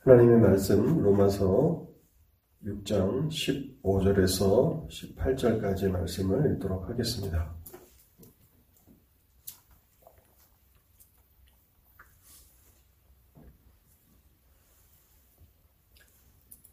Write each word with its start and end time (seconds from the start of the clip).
하나님의 0.00 0.38
말씀 0.38 1.02
로마서 1.02 1.86
6장 2.64 3.28
15절에서 3.82 4.88
18절까지 4.88 5.90
말씀을 5.90 6.54
읽도록 6.54 6.88
하겠습니다. 6.88 7.52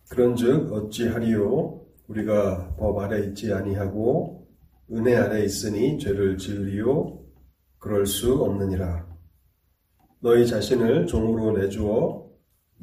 그런즉 0.09 0.71
어찌하리요? 0.71 1.81
우리가 2.07 2.75
법 2.77 2.99
아래 2.99 3.25
있지 3.25 3.51
아니하고 3.51 4.47
은혜 4.91 5.15
아래 5.15 5.43
있으니 5.43 5.97
죄를 5.97 6.37
지으리요? 6.37 7.19
그럴 7.79 8.05
수 8.05 8.35
없느니라. 8.35 9.07
너희 10.19 10.45
자신을 10.45 11.07
종으로 11.07 11.57
내주어 11.57 12.24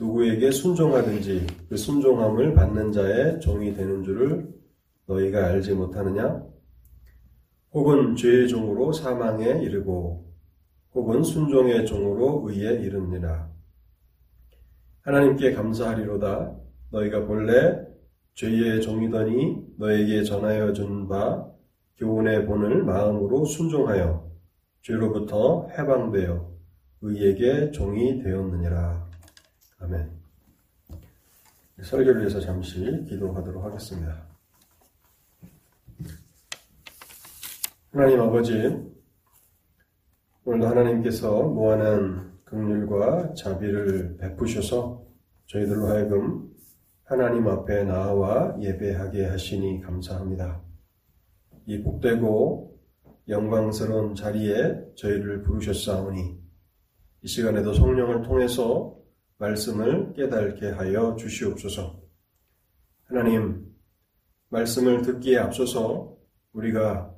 누구에게 0.03 0.51
순종하든지 0.51 1.47
그 1.69 1.77
순종함을 1.77 2.55
받는 2.55 2.91
자의 2.91 3.39
종이 3.39 3.73
되는 3.73 4.03
줄을 4.03 4.53
너희가 5.07 5.47
알지 5.47 5.75
못하느냐? 5.75 6.45
혹은 7.73 8.17
죄의 8.17 8.49
종으로 8.49 8.93
사망에 8.93 9.63
이르고 9.63 10.29
혹은 10.95 11.23
순종의 11.23 11.87
종으로 11.87 12.45
의에 12.49 12.83
이르느니라. 12.83 13.49
하나님께 15.03 15.53
감사하리로다. 15.53 16.53
너희가 16.91 17.25
본래 17.27 17.87
죄의 18.35 18.83
종이더니 18.83 19.65
너에게 19.79 20.25
전하여 20.25 20.73
준 20.73 21.07
바 21.09 21.47
교훈의 21.99 22.47
본을 22.47 22.83
마음으로 22.83 23.45
순종하여 23.45 24.29
죄로부터 24.83 25.69
해방되어 25.69 26.51
의에게 27.03 27.71
종이 27.71 28.21
되었느니라. 28.21 29.12
아멘. 29.83 30.09
설교를 31.83 32.21
위해서 32.21 32.39
잠시 32.39 33.05
기도하도록 33.09 33.65
하겠습니다. 33.65 34.29
하나님 37.91 38.21
아버지, 38.21 38.53
오늘도 40.45 40.67
하나님께서 40.69 41.43
무한한 41.43 42.39
긍휼과 42.45 43.35
자비를 43.35 44.19
베푸셔서 44.19 45.05
저희들로 45.47 45.89
하여금 45.89 46.55
하나님 47.03 47.49
앞에 47.49 47.83
나와 47.83 48.57
예배하게 48.61 49.27
하시니 49.27 49.81
감사합니다. 49.81 50.63
이 51.67 51.83
복되고 51.83 52.79
영광스러운 53.29 54.15
자리에 54.15 54.95
저희를 54.95 55.43
부르셨사오니 55.43 56.41
이 57.23 57.27
시간에도 57.27 57.73
성령을 57.75 58.23
통해서 58.23 59.02
말씀을 59.43 60.13
깨닫게 60.13 60.71
하여 60.71 61.17
주시옵소서. 61.17 62.01
하나님, 63.07 63.67
말씀을 64.51 65.03
듣기에 65.03 65.39
앞서서 65.39 66.17
우리가 66.53 67.13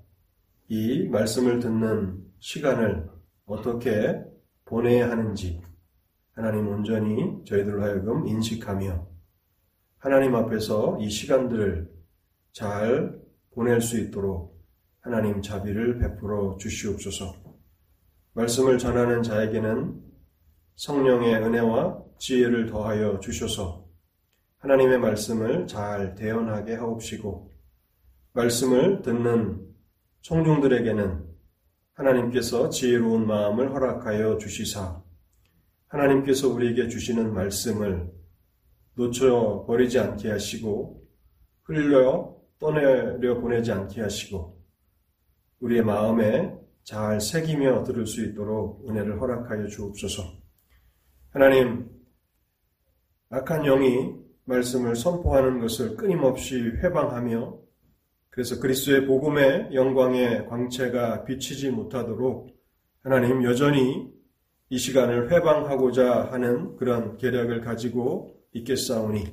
이 0.69 1.07
말씀을 1.09 1.61
듣는 1.61 2.25
시간을 2.39 3.11
어떻게 3.45 4.25
보내야 4.65 5.11
하는지 5.11 5.61
하나님 6.33 6.67
온전히 6.69 7.45
저희들 7.45 7.83
하여금 7.83 8.27
인식하며 8.27 9.07
하나님 9.99 10.35
앞에서 10.35 10.99
이 11.01 11.11
시간들을 11.11 11.93
잘 12.53 13.21
보낼 13.51 13.83
수 13.83 13.99
있도록 14.01 14.65
하나님 15.01 15.43
자비를 15.43 15.99
베풀어 15.99 16.57
주시옵소서. 16.57 17.35
말씀을 18.33 18.79
전하는 18.79 19.23
자에게는 19.23 20.14
성령의 20.77 21.35
은혜와 21.37 22.03
지혜를 22.19 22.67
더하여 22.67 23.21
주셔서 23.21 23.87
하나님의 24.59 24.99
말씀을 24.99 25.67
잘 25.67 26.15
대언하게 26.15 26.75
하옵시고 26.75 27.53
말씀을 28.33 29.03
듣는 29.03 29.67
청중들에게는 30.23 31.25
하나님께서 31.93 32.71
지혜로운 32.71 33.27
마음을 33.27 33.73
허락하여 33.73 34.39
주시사 34.39 35.03
하나님께서 35.89 36.49
우리에게 36.49 36.89
주시는 36.89 37.33
말씀을 37.33 38.11
놓쳐 38.95 39.65
버리지 39.67 39.99
않게 39.99 40.31
하시고 40.31 41.07
흘려 41.63 42.35
떠내려 42.59 43.41
보내지 43.41 43.71
않게 43.71 44.01
하시고 44.01 44.61
우리의 45.61 45.83
마음에 45.83 46.55
잘 46.83 47.21
새기며 47.21 47.85
들을 47.85 48.07
수 48.07 48.25
있도록 48.25 48.89
은혜를 48.89 49.21
허락하여 49.21 49.67
주옵소서. 49.69 50.44
하나님, 51.35 51.91
악한 53.29 53.65
영이 53.65 54.15
말씀을 54.45 54.95
선포하는 54.95 55.59
것을 55.59 55.97
끊임없이 55.97 56.61
회방하며 56.61 57.59
그래서 58.31 58.61
그리스도의 58.61 59.05
복음의 59.05 59.71
영광의 59.75 60.47
광채가 60.47 61.25
비치지 61.25 61.73
못하도록 61.73 62.57
하나님 63.03 63.43
여전히 63.43 64.13
이 64.71 64.79
시간을 64.79 65.33
회방하고자 65.33 66.31
하는 66.31 66.77
그런 66.77 67.17
계략을 67.17 67.63
가지고 67.63 68.41
있겠사오니 68.53 69.25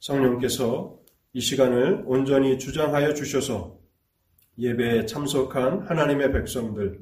성령께서 0.00 0.98
이 1.34 1.40
시간을 1.42 2.04
온전히 2.06 2.58
주장하여 2.58 3.12
주셔서 3.12 3.78
예배에 4.56 5.04
참석한 5.04 5.82
하나님의 5.82 6.32
백성들, 6.32 6.98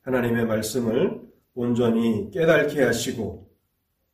하나님의 0.00 0.46
말씀을 0.46 1.20
온전히 1.54 2.32
깨닫게 2.32 2.82
하시고 2.82 3.47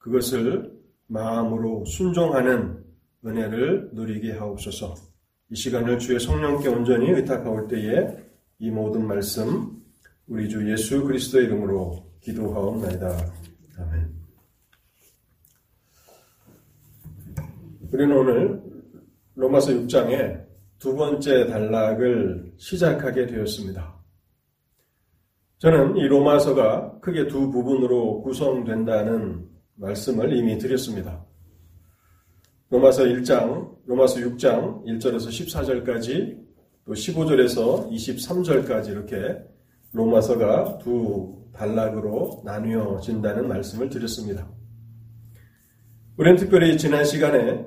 그것을 0.04 0.70
마음으로 1.06 1.86
순종하는 1.86 2.84
은혜를 3.24 3.88
누리게 3.94 4.32
하옵소서. 4.32 4.94
이 5.50 5.56
시간을 5.56 5.98
주의 5.98 6.20
성령께 6.20 6.68
온전히 6.68 7.10
의탁하올 7.10 7.68
때에 7.68 8.14
이 8.58 8.70
모든 8.70 9.06
말씀 9.06 9.82
우리 10.26 10.46
주 10.50 10.70
예수 10.70 11.02
그리스도의 11.04 11.46
이름으로 11.46 12.04
기도하옵나이다. 12.20 13.32
아멘. 13.78 14.14
우리는 17.90 18.14
오늘 18.14 18.62
로마서 19.36 19.72
6장의 19.72 20.44
두 20.78 20.94
번째 20.94 21.46
단락을 21.46 22.52
시작하게 22.58 23.26
되었습니다. 23.26 23.94
저는 25.58 25.96
이 25.96 26.06
로마서가 26.08 26.98
크게 27.00 27.26
두 27.26 27.50
부분으로 27.50 28.20
구성된다는 28.20 29.53
말씀을 29.76 30.36
이미 30.36 30.58
드렸습니다. 30.58 31.24
로마서 32.70 33.04
1장, 33.04 33.76
로마서 33.86 34.20
6장 34.20 34.84
1절에서 34.84 35.28
14절까지 35.28 36.44
또 36.84 36.92
15절에서 36.92 37.90
23절까지 37.90 38.88
이렇게 38.88 39.38
로마서가 39.92 40.78
두 40.78 41.44
단락으로 41.52 42.42
나뉘어진다는 42.44 43.48
말씀을 43.48 43.88
드렸습니다. 43.88 44.50
우리는 46.16 46.36
특별히 46.36 46.76
지난 46.76 47.04
시간에 47.04 47.64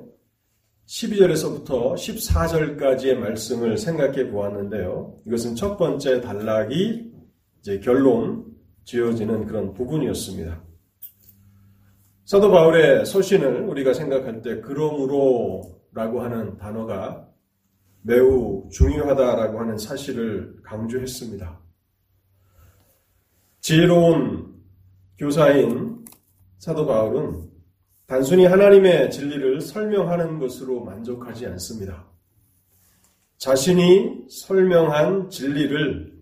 12절에서부터 0.86 1.94
14절까지의 1.94 3.14
말씀을 3.16 3.76
생각해 3.76 4.30
보았는데요. 4.30 5.20
이것은 5.26 5.54
첫 5.54 5.76
번째 5.76 6.20
단락이 6.20 7.12
이제 7.60 7.80
결론 7.80 8.46
지어지는 8.84 9.46
그런 9.46 9.74
부분이었습니다. 9.74 10.67
사도 12.28 12.50
바울의 12.50 13.06
소신을 13.06 13.62
우리가 13.62 13.94
생각할 13.94 14.42
때 14.42 14.60
그러므로라고 14.60 16.20
하는 16.20 16.58
단어가 16.58 17.26
매우 18.02 18.68
중요하다라고 18.70 19.58
하는 19.58 19.78
사실을 19.78 20.56
강조했습니다. 20.62 21.58
지혜로운 23.62 24.56
교사인 25.16 26.04
사도 26.58 26.86
바울은 26.86 27.48
단순히 28.06 28.44
하나님의 28.44 29.10
진리를 29.10 29.62
설명하는 29.62 30.38
것으로 30.38 30.84
만족하지 30.84 31.46
않습니다. 31.46 32.10
자신이 33.38 34.26
설명한 34.28 35.30
진리를 35.30 36.12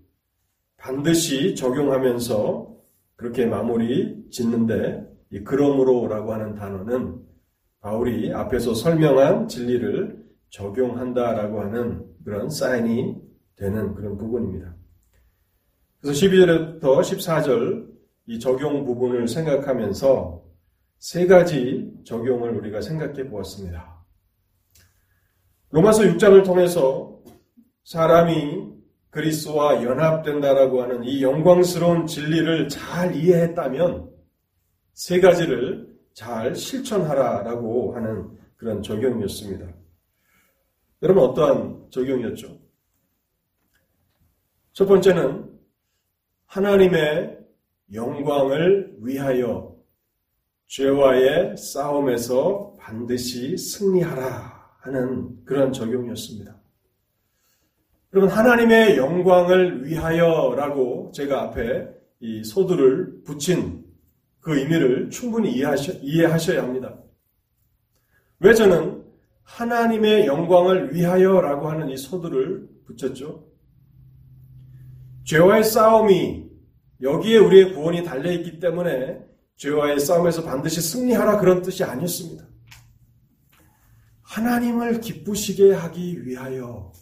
반드시 0.77 1.57
적용하면서 1.57 2.77
그렇게 3.17 3.45
마무리 3.45 4.25
짓는데 4.31 5.16
이 5.31 5.41
그러므로라고 5.41 6.33
하는 6.33 6.55
단어는 6.55 7.21
바울이 7.81 8.33
앞에서 8.33 8.75
설명한 8.75 9.49
진리를 9.49 10.25
적용한다라고 10.51 11.61
하는 11.61 12.07
그런 12.25 12.51
사인이 12.51 13.17
되는 13.57 13.95
그런 13.95 14.17
부분입니다. 14.17 14.75
그래서 16.01 16.27
12절부터 16.27 16.81
14절 16.81 17.89
이 18.27 18.39
적용 18.39 18.85
부분을 18.85 19.29
생각하면서 19.29 20.45
세 20.99 21.27
가지 21.27 21.93
적용을 22.05 22.57
우리가 22.57 22.81
생각해 22.81 23.29
보았습니다. 23.29 24.05
로마서 25.71 26.03
6장을 26.05 26.45
통해서 26.45 27.21
사람이 27.85 28.75
그리스도와 29.11 29.83
연합된다라고 29.83 30.83
하는 30.83 31.05
이 31.05 31.23
영광스러운 31.23 32.07
진리를 32.07 32.69
잘 32.69 33.15
이해했다면 33.15 34.16
세 34.97 35.21
가지를 35.21 35.95
잘 36.15 36.57
실천하라라고 36.57 37.95
하는 37.95 38.31
그런 38.57 38.83
적용이었습니다. 38.83 39.67
여러분 41.03 41.23
어떠한 41.23 41.89
적용이었죠? 41.91 42.59
첫 44.73 44.87
번째는 44.87 45.51
하나님의 46.47 47.39
영광을 47.93 48.97
위하여 49.01 49.77
죄와의 50.69 51.59
싸움에서 51.59 52.75
반드시 52.81 53.59
승리하라 53.59 54.79
하는 54.79 55.45
그런 55.45 55.75
적용이었습니다. 55.75 56.57
여러분 58.15 58.35
하나님의 58.35 58.97
영광을 58.97 59.85
위하여라고 59.85 61.13
제가 61.15 61.43
앞에 61.43 61.87
이 62.21 62.43
소두를 62.43 63.23
붙인 63.25 63.86
그 64.47 64.57
의미를 64.57 65.11
충분히 65.11 65.51
이해하셔, 65.55 65.93
이해하셔야 66.03 66.63
합니다. 66.63 66.97
왜 68.39 68.55
저는 68.55 69.05
하나님의 69.43 70.27
영광을 70.27 70.95
위하여 70.95 71.41
라고 71.41 71.69
하는 71.69 71.91
이 71.91 71.97
소두를 71.97 72.69
붙였죠? 72.87 73.45
죄와의 75.25 75.65
싸움이 75.65 76.49
여기에 77.03 77.39
우리의 77.39 77.75
구원이 77.75 78.05
달려있기 78.05 78.61
때문에 78.61 79.19
죄와의 79.57 79.99
싸움에서 79.99 80.45
반드시 80.45 80.81
승리하라 80.81 81.41
그런 81.41 81.61
뜻이 81.61 81.83
아니었습니다. 81.83 82.47
하나님을 84.23 85.01
기쁘시게 85.01 85.73
하기 85.73 86.25
위하여 86.25 86.93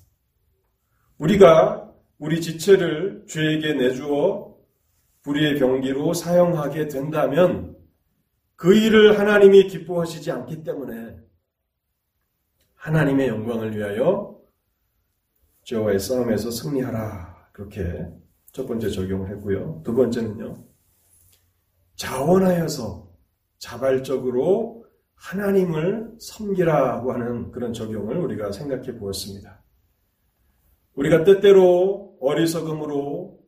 우리가 1.19 1.93
우리 2.17 2.41
지체를 2.41 3.27
죄에게 3.29 3.75
내주어 3.75 4.54
불의의 5.25 5.59
병기로 5.59 6.13
사용하게 6.15 6.89
된다면 6.89 7.77
그 8.57 8.75
일을 8.75 9.19
하나님이 9.19 9.67
기뻐하시지 9.69 10.31
않기 10.31 10.63
때문에 10.63 11.19
하나님의 12.75 13.29
영광을 13.29 13.75
위하여 13.75 14.39
죄와의 15.65 15.99
싸움에서 15.99 16.51
승리하라. 16.51 17.49
그렇게 17.53 18.07
첫 18.53 18.67
번째 18.67 18.91
적용을 18.91 19.31
했고요. 19.31 19.81
두 19.83 19.95
번째는요. 19.95 20.63
자원하여서 21.97 23.11
자발적으로 23.59 24.85
하나님을 25.15 26.17
섬기라고 26.21 27.13
하는 27.13 27.51
그런 27.51 27.73
적용을 27.73 28.19
우리가 28.19 28.53
생각해 28.53 28.99
보았습니다. 28.99 29.63
우리가 30.97 31.25
때때로 31.25 32.19
어리석음으로 32.21 33.41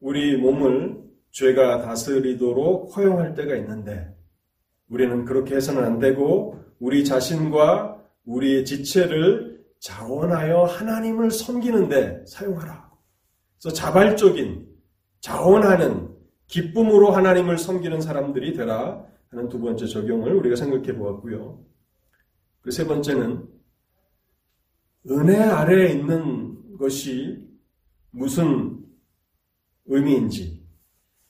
우리 0.00 0.38
몸을 0.38 1.07
죄가 1.38 1.82
다스리도록 1.82 2.96
허용할 2.96 3.34
때가 3.34 3.54
있는데 3.56 4.12
우리는 4.88 5.24
그렇게 5.24 5.54
해서는 5.54 5.84
안 5.84 5.98
되고 6.00 6.58
우리 6.80 7.04
자신과 7.04 8.02
우리의 8.24 8.64
지체를 8.64 9.64
자원하여 9.78 10.64
하나님을 10.64 11.30
섬기는데 11.30 12.24
사용하라. 12.26 12.90
그래서 13.60 13.74
자발적인 13.74 14.66
자원하는 15.20 16.08
기쁨으로 16.48 17.12
하나님을 17.12 17.56
섬기는 17.58 18.00
사람들이 18.00 18.54
되라 18.54 19.04
하는 19.30 19.48
두 19.48 19.60
번째 19.60 19.86
적용을 19.86 20.34
우리가 20.34 20.56
생각해 20.56 20.96
보았고요. 20.96 21.64
그 22.62 22.72
세 22.72 22.84
번째는 22.84 23.48
은혜 25.10 25.36
아래에 25.36 25.92
있는 25.92 26.76
것이 26.76 27.46
무슨 28.10 28.84
의미인지, 29.86 30.57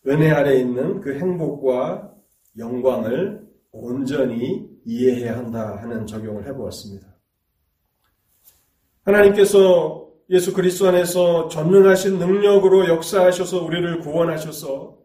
은혜 0.06 0.30
아래에 0.30 0.60
있는 0.60 1.00
그 1.00 1.18
행복과 1.18 2.14
영광을 2.56 3.46
온전히 3.72 4.68
이해해야 4.84 5.36
한다 5.36 5.76
하는 5.76 6.06
적용을 6.06 6.46
해보았습니다. 6.46 7.06
하나님께서 9.02 10.08
예수 10.30 10.52
그리스도 10.52 10.88
안에서 10.88 11.48
전능하신 11.48 12.18
능력으로 12.18 12.88
역사하셔서 12.88 13.64
우리를 13.64 14.00
구원하셔서 14.00 14.98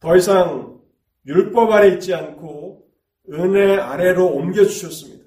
더 0.00 0.16
이상 0.16 0.80
율법 1.26 1.70
아래 1.70 1.88
있지 1.94 2.14
않고 2.14 2.88
은혜 3.30 3.76
아래로 3.76 4.26
옮겨주셨습니다. 4.26 5.24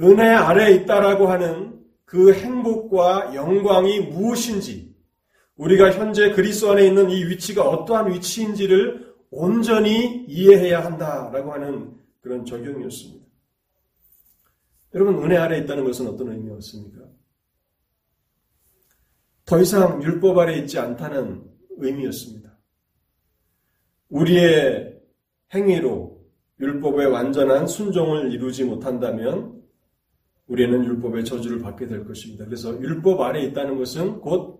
은혜 0.00 0.28
아래에 0.28 0.72
있다라고 0.76 1.28
하는 1.28 1.80
그 2.04 2.32
행복과 2.32 3.34
영광이 3.34 4.00
무엇인지 4.00 4.89
우리가 5.60 5.92
현재 5.92 6.30
그리스도 6.30 6.70
안에 6.70 6.86
있는 6.86 7.10
이 7.10 7.22
위치가 7.26 7.68
어떠한 7.68 8.12
위치인지를 8.14 9.14
온전히 9.30 10.24
이해해야 10.26 10.82
한다라고 10.82 11.52
하는 11.52 11.94
그런 12.22 12.46
적용이었습니다. 12.46 13.26
여러분 14.94 15.22
은혜 15.22 15.36
아래 15.36 15.56
에 15.56 15.60
있다는 15.60 15.84
것은 15.84 16.08
어떤 16.08 16.32
의미였습니까? 16.32 17.00
더 19.44 19.60
이상 19.60 20.02
율법 20.02 20.38
아래 20.38 20.54
에 20.54 20.58
있지 20.60 20.78
않다는 20.78 21.44
의미였습니다. 21.76 22.58
우리의 24.08 24.98
행위로 25.52 26.24
율법의 26.58 27.06
완전한 27.08 27.66
순종을 27.66 28.32
이루지 28.32 28.64
못한다면 28.64 29.60
우리는 30.46 30.84
율법의 30.86 31.26
저주를 31.26 31.60
받게 31.60 31.86
될 31.86 32.06
것입니다. 32.06 32.46
그래서 32.46 32.80
율법 32.80 33.20
아래 33.20 33.40
에 33.40 33.44
있다는 33.44 33.76
것은 33.76 34.20
곧 34.20 34.59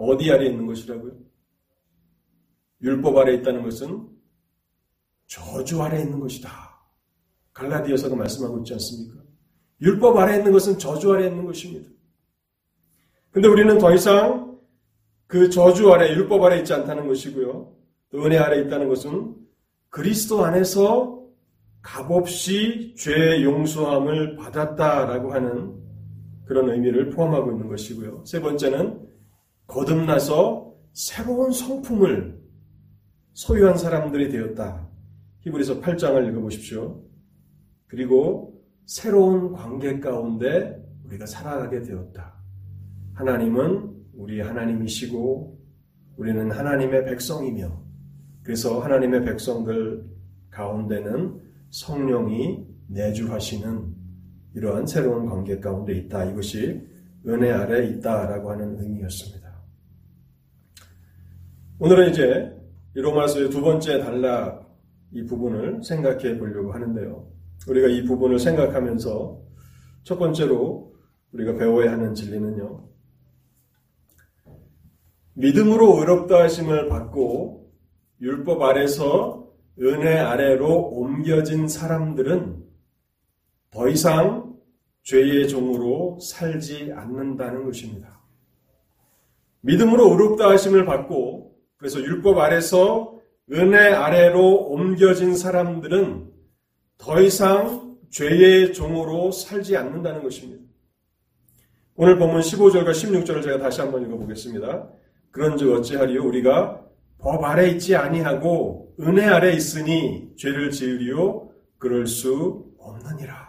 어디 0.00 0.30
아래 0.30 0.46
에 0.46 0.48
있는 0.48 0.66
것이라고요? 0.66 1.12
율법 2.80 3.16
아래 3.18 3.32
에 3.32 3.34
있다는 3.36 3.62
것은 3.62 4.08
저주 5.26 5.82
아래 5.82 5.98
에 5.98 6.02
있는 6.02 6.18
것이다. 6.18 6.50
갈라디아서가 7.52 8.16
말씀하고 8.16 8.58
있지 8.58 8.72
않습니까? 8.72 9.20
율법 9.82 10.16
아래 10.16 10.34
에 10.34 10.36
있는 10.38 10.52
것은 10.52 10.78
저주 10.78 11.12
아래 11.12 11.24
에 11.24 11.28
있는 11.28 11.44
것입니다. 11.44 11.90
근데 13.30 13.46
우리는 13.46 13.76
더 13.78 13.94
이상 13.94 14.58
그 15.26 15.50
저주 15.50 15.92
아래, 15.92 16.12
율법 16.12 16.42
아래 16.42 16.58
있지 16.58 16.72
않다는 16.72 17.06
것이고요. 17.06 17.72
또 18.10 18.24
은혜 18.24 18.38
아래 18.38 18.60
있다는 18.62 18.88
것은 18.88 19.36
그리스도 19.90 20.44
안에서 20.44 21.24
값없이 21.82 22.94
죄의 22.96 23.44
용서함을 23.44 24.36
받았다라고 24.36 25.32
하는 25.32 25.78
그런 26.46 26.70
의미를 26.70 27.10
포함하고 27.10 27.52
있는 27.52 27.68
것이고요. 27.68 28.24
세 28.26 28.40
번째는 28.40 29.09
거듭나서 29.70 30.74
새로운 30.92 31.52
성품을 31.52 32.40
소유한 33.32 33.76
사람들이 33.76 34.28
되었다. 34.28 34.88
히브리서 35.40 35.80
8장을 35.80 36.28
읽어보십시오. 36.28 37.02
그리고 37.86 38.62
새로운 38.84 39.52
관계 39.52 40.00
가운데 40.00 40.76
우리가 41.04 41.26
살아가게 41.26 41.82
되었다. 41.82 42.34
하나님은 43.14 43.90
우리 44.14 44.40
하나님이시고 44.40 45.58
우리는 46.16 46.50
하나님의 46.50 47.04
백성이며 47.04 47.80
그래서 48.42 48.80
하나님의 48.80 49.24
백성들 49.24 50.04
가운데는 50.50 51.40
성령이 51.70 52.66
내주하시는 52.88 53.94
이러한 54.54 54.86
새로운 54.86 55.26
관계 55.26 55.60
가운데 55.60 55.94
있다. 55.94 56.24
이것이 56.24 56.86
은혜 57.26 57.52
아래 57.52 57.86
있다라고 57.86 58.50
하는 58.50 58.78
의미였습니다. 58.80 59.39
오늘은 61.82 62.10
이제 62.10 62.54
로마서의 62.92 63.48
두 63.48 63.62
번째 63.62 64.00
단락 64.00 64.70
이 65.12 65.24
부분을 65.24 65.82
생각해 65.82 66.36
보려고 66.36 66.74
하는데요. 66.74 67.26
우리가 67.66 67.88
이 67.88 68.04
부분을 68.04 68.38
생각하면서 68.38 69.40
첫 70.02 70.18
번째로 70.18 70.92
우리가 71.32 71.54
배워야 71.54 71.92
하는 71.92 72.14
진리는요. 72.14 72.86
믿음으로 75.32 76.00
의롭다 76.00 76.42
하심을 76.42 76.90
받고 76.90 77.72
율법 78.20 78.60
아래서 78.60 79.48
은혜 79.80 80.18
아래로 80.18 80.90
옮겨진 80.90 81.66
사람들은 81.66 82.62
더 83.70 83.88
이상 83.88 84.54
죄의 85.04 85.48
종으로 85.48 86.18
살지 86.20 86.92
않는다는 86.94 87.64
것입니다. 87.64 88.20
믿음으로 89.62 90.10
의롭다 90.10 90.50
하심을 90.50 90.84
받고 90.84 91.49
그래서 91.80 91.98
율법 91.98 92.38
아래서 92.38 93.18
은혜 93.50 93.78
아래로 93.78 94.66
옮겨진 94.66 95.34
사람들은 95.34 96.30
더 96.98 97.20
이상 97.22 97.96
죄의 98.10 98.74
종으로 98.74 99.32
살지 99.32 99.78
않는다는 99.78 100.22
것입니다. 100.22 100.62
오늘 101.94 102.18
본문 102.18 102.42
15절과 102.42 102.90
16절을 102.90 103.42
제가 103.42 103.58
다시 103.58 103.80
한번 103.80 104.02
읽어보겠습니다. 104.02 104.90
그런즉 105.30 105.72
어찌하리요 105.72 106.22
우리가 106.26 106.82
법 107.16 107.44
아래 107.44 107.70
있지 107.70 107.96
아니하고 107.96 108.94
은혜 109.00 109.24
아래 109.24 109.52
있으니 109.52 110.32
죄를 110.36 110.70
지으리요 110.70 111.48
그럴 111.78 112.06
수 112.06 112.66
없느니라. 112.78 113.48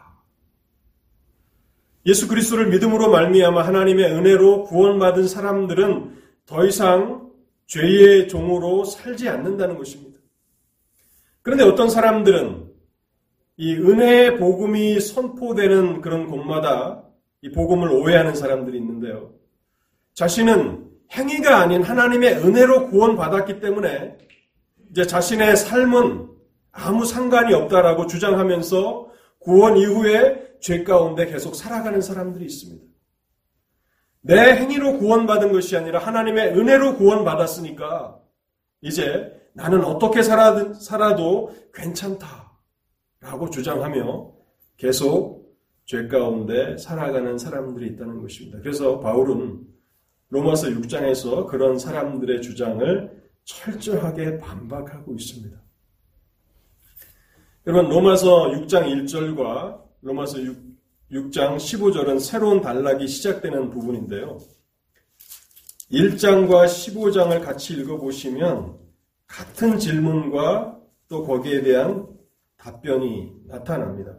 예수 2.05 2.29
그리스도를 2.29 2.69
믿음으로 2.69 3.11
말미암아 3.11 3.61
하나님의 3.61 4.13
은혜로 4.13 4.63
구원받은 4.63 5.27
사람들은 5.27 6.15
더 6.45 6.65
이상 6.65 7.30
죄의 7.72 8.28
종으로 8.28 8.84
살지 8.84 9.30
않는다는 9.30 9.78
것입니다. 9.78 10.20
그런데 11.42 11.63
어떤 11.63 11.90
사람들은 11.90 12.70
이 13.56 13.75
은혜의 13.75 14.38
복음이 14.38 15.00
선포되는 15.00 16.01
그런 16.01 16.28
곳마다 16.28 17.04
이 17.42 17.50
복음을 17.51 17.90
오해하는 17.90 18.36
사람들이 18.36 18.78
있는데요. 18.78 19.34
자신은 20.16 20.86
행위가 21.13 21.60
아닌 21.60 21.82
하나님의 21.82 22.40
은혜로 22.40 22.90
구원받았기 22.90 23.62
때문에 23.62 24.18
이제 24.90 25.08
자신의 25.08 25.56
삶은 25.56 26.28
아무 26.74 27.06
상관이 27.06 27.54
없다라고 27.54 28.08
주장하면서 28.08 29.12
구원 29.40 29.78
이후에 29.78 30.58
죄 30.60 30.84
가운데 30.84 31.25
계속 31.25 31.56
살아가는 31.56 32.01
사람들이 32.01 32.46
있습니다. 32.46 32.90
내 34.22 34.56
행위로 34.56 35.00
구원받은 35.00 35.51
것이 35.51 35.75
아니라 35.75 36.00
하나님의 36.00 36.58
은혜로 36.58 36.96
구원받았으니까 36.96 38.20
이제 38.82 39.32
나는 39.54 39.84
어떻게 39.84 40.22
살아도 40.22 41.54
괜찮다 41.74 42.51
라고 43.20 43.50
주장하며 43.50 44.32
계속 44.78 45.42
죄 45.86 46.08
가운데 46.08 46.78
살아가는 46.78 47.38
사람들이 47.38 47.94
있다는 47.94 48.22
것입니다. 48.22 48.60
그래서 48.60 49.00
바울은 49.00 49.62
로마서 50.30 50.70
6장에서 50.70 51.48
그런 51.48 51.78
사람들의 51.78 52.42
주장을 52.42 53.22
철저하게 53.44 54.40
반박하고 54.40 55.13
있습니다. 55.13 55.58
여러분 57.68 57.92
로마서 57.92 58.51
6장 58.51 58.86
1절과 58.86 59.82
로마서 60.01 60.42
6, 60.42 60.71
6장 61.12 61.58
15절은 61.58 62.20
새로운 62.22 62.62
단락이 62.62 63.08
시작되는 63.08 63.70
부분인데요. 63.70 64.38
1장과 65.91 66.65
15장을 66.65 67.44
같이 67.44 67.74
읽어보시면 67.74 68.80
같은 69.27 69.77
질문과 69.77 70.80
또 71.10 71.25
거기에 71.25 71.62
대한 71.63 72.08
답변이 72.56 73.34
나타납니다. 73.46 74.18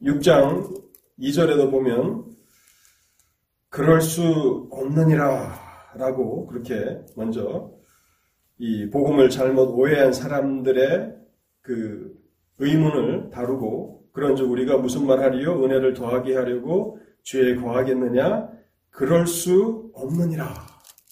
6장 0.00 0.82
2절에도 1.18 1.70
보면 1.70 2.34
그럴 3.68 4.00
수 4.00 4.68
없느니라 4.70 5.92
라고 5.96 6.46
그렇게 6.46 7.04
먼저 7.14 7.81
이 8.62 8.88
복음을 8.90 9.28
잘못 9.28 9.76
오해한 9.76 10.12
사람들의 10.12 11.16
그 11.62 12.16
의문을 12.58 13.30
다루고 13.30 14.04
그런즉 14.12 14.48
우리가 14.48 14.76
무슨 14.76 15.04
말 15.04 15.18
하리요? 15.18 15.64
은혜를 15.64 15.94
더하게 15.94 16.36
하려고 16.36 17.00
죄에 17.24 17.56
거하겠느냐? 17.56 18.48
그럴 18.88 19.26
수 19.26 19.90
없느니라. 19.94 20.54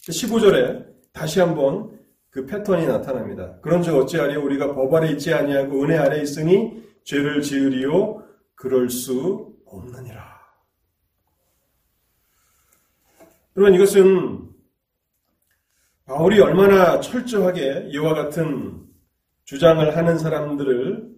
15절에 0.02 0.86
다시 1.12 1.40
한번 1.40 1.98
그 2.30 2.46
패턴이 2.46 2.86
나타납니다. 2.86 3.58
그런즉 3.62 3.96
어찌하리요? 3.96 4.44
우리가 4.44 4.72
법 4.72 4.94
아래 4.94 5.10
있지 5.10 5.34
아니하고 5.34 5.82
은혜 5.82 5.96
아래 5.96 6.22
있으니 6.22 6.84
죄를 7.02 7.42
지으리요? 7.42 8.22
그럴 8.54 8.88
수 8.90 9.56
없느니라. 9.64 10.22
여러분 13.56 13.74
이것은 13.74 14.49
바울이 16.10 16.40
얼마나 16.40 16.98
철저하게 16.98 17.90
이와 17.92 18.14
같은 18.14 18.84
주장을 19.44 19.96
하는 19.96 20.18
사람들을 20.18 21.08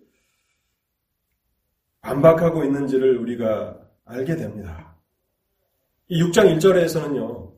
반박하고 2.02 2.62
있는지를 2.62 3.16
우리가 3.16 3.80
알게 4.04 4.36
됩니다. 4.36 4.94
이 6.08 6.22
6장 6.22 6.54
1절에서는요, 6.58 7.52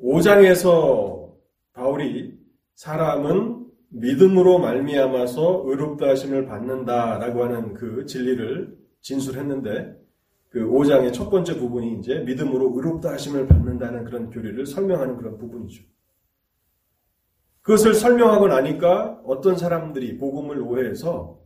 5장에서 0.00 1.32
바울이 1.72 2.38
사람은 2.74 3.68
믿음으로 3.88 4.58
말미암아서 4.58 5.62
의롭다 5.64 6.08
하심을 6.10 6.44
받는다라고 6.44 7.44
하는 7.44 7.72
그 7.72 8.04
진리를 8.04 8.76
진술했는데 9.00 9.98
그 10.50 10.60
5장의 10.66 11.14
첫 11.14 11.30
번째 11.30 11.58
부분이 11.58 12.00
이제 12.00 12.18
믿음으로 12.18 12.74
의롭다 12.76 13.12
하심을 13.12 13.48
받는다는 13.48 14.04
그런 14.04 14.28
교리를 14.28 14.66
설명하는 14.66 15.16
그런 15.16 15.38
부분이죠. 15.38 15.90
그것을 17.62 17.94
설명하고 17.94 18.48
나니까 18.48 19.20
어떤 19.24 19.56
사람들이 19.56 20.18
복음을 20.18 20.60
오해해서 20.60 21.38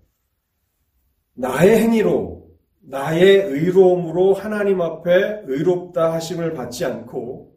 나의 1.34 1.78
행위로 1.78 2.46
나의 2.80 3.42
의로움으로 3.42 4.32
하나님 4.32 4.80
앞에 4.80 5.42
의롭다 5.46 6.12
하심을 6.14 6.54
받지 6.54 6.84
않고 6.84 7.54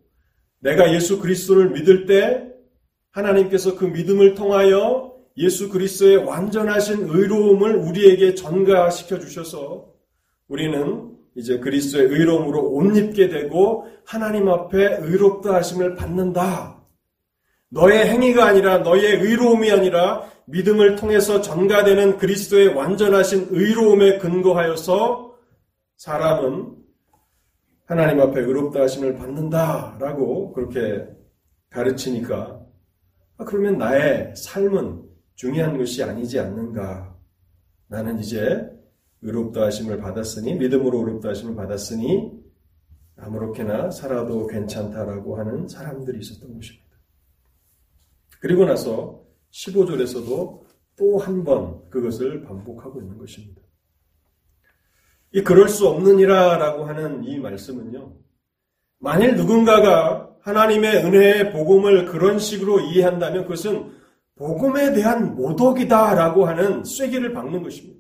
내가 0.60 0.94
예수 0.94 1.20
그리스도를 1.20 1.70
믿을 1.70 2.06
때 2.06 2.50
하나님께서 3.12 3.76
그 3.76 3.86
믿음을 3.86 4.34
통하여 4.34 5.14
예수 5.38 5.70
그리스도의 5.70 6.18
완전하신 6.18 7.08
의로움을 7.10 7.76
우리에게 7.76 8.36
전가시켜 8.36 9.20
주셔서 9.20 9.94
우리는 10.48 11.16
이제 11.36 11.60
그리스도의 11.60 12.08
의로움으로 12.08 12.72
옷 12.72 12.98
입게 12.98 13.30
되고 13.30 13.86
하나님 14.06 14.50
앞에 14.50 14.98
의롭다 15.00 15.54
하심을 15.54 15.96
받는다. 15.96 16.79
너의 17.70 18.08
행위가 18.08 18.46
아니라 18.46 18.80
너의 18.80 19.18
의로움이 19.22 19.72
아니라 19.72 20.30
믿음을 20.46 20.96
통해서 20.96 21.42
전가되는 21.42 22.18
그리스도의 22.18 22.70
완전하신 22.70 23.48
의로움에 23.52 24.18
근거하여서 24.18 25.38
사람은 25.98 26.76
하나님 27.86 28.22
앞에 28.22 28.40
의롭다 28.42 28.82
하심을 28.82 29.16
받는다라고 29.16 30.54
그렇게 30.54 31.08
가르치니까 31.70 32.60
아, 33.38 33.46
그러면 33.46 33.78
나의 33.78 34.34
삶은 34.36 35.04
중요한 35.36 35.78
것이 35.78 36.04
아니지 36.04 36.40
않는가? 36.40 37.16
나는 37.88 38.20
이제 38.20 38.68
의롭다 39.22 39.66
하심을 39.66 39.98
받았으니 39.98 40.56
믿음으로 40.56 41.00
의롭다 41.00 41.30
하심을 41.30 41.56
받았으니 41.56 42.32
아무렇게나 43.18 43.92
살아도 43.92 44.48
괜찮다라고 44.48 45.38
하는 45.38 45.68
사람들이 45.68 46.20
있었던 46.20 46.54
것입니다. 46.54 46.89
그리고 48.40 48.66
나서 48.66 49.22
15절에서도 49.52 50.64
또 50.98 51.18
한 51.18 51.44
번 51.44 51.90
그것을 51.90 52.44
반복하고 52.44 53.00
있는 53.02 53.18
것입니다. 53.18 53.62
이 55.32 55.42
그럴 55.42 55.70
수 55.70 55.88
없느니라 55.88 56.58
라고 56.58 56.84
하는 56.86 57.24
이 57.24 57.40
말씀은요. 57.40 58.18
만일 59.00 59.36
누군가가 59.36 60.36
하나님의 60.42 61.06
은혜의 61.06 61.52
복음을 61.54 62.06
그런 62.06 62.40
식으로 62.40 62.82
이해한다면 62.82 63.44
그것은 63.44 63.92
복음에 64.36 64.94
대한 64.94 65.36
모독이다 65.36 66.16
라고 66.16 66.46
하는 66.46 66.84
쐐기를 66.84 67.34
박는 67.34 67.64
것입니다. 67.64 68.00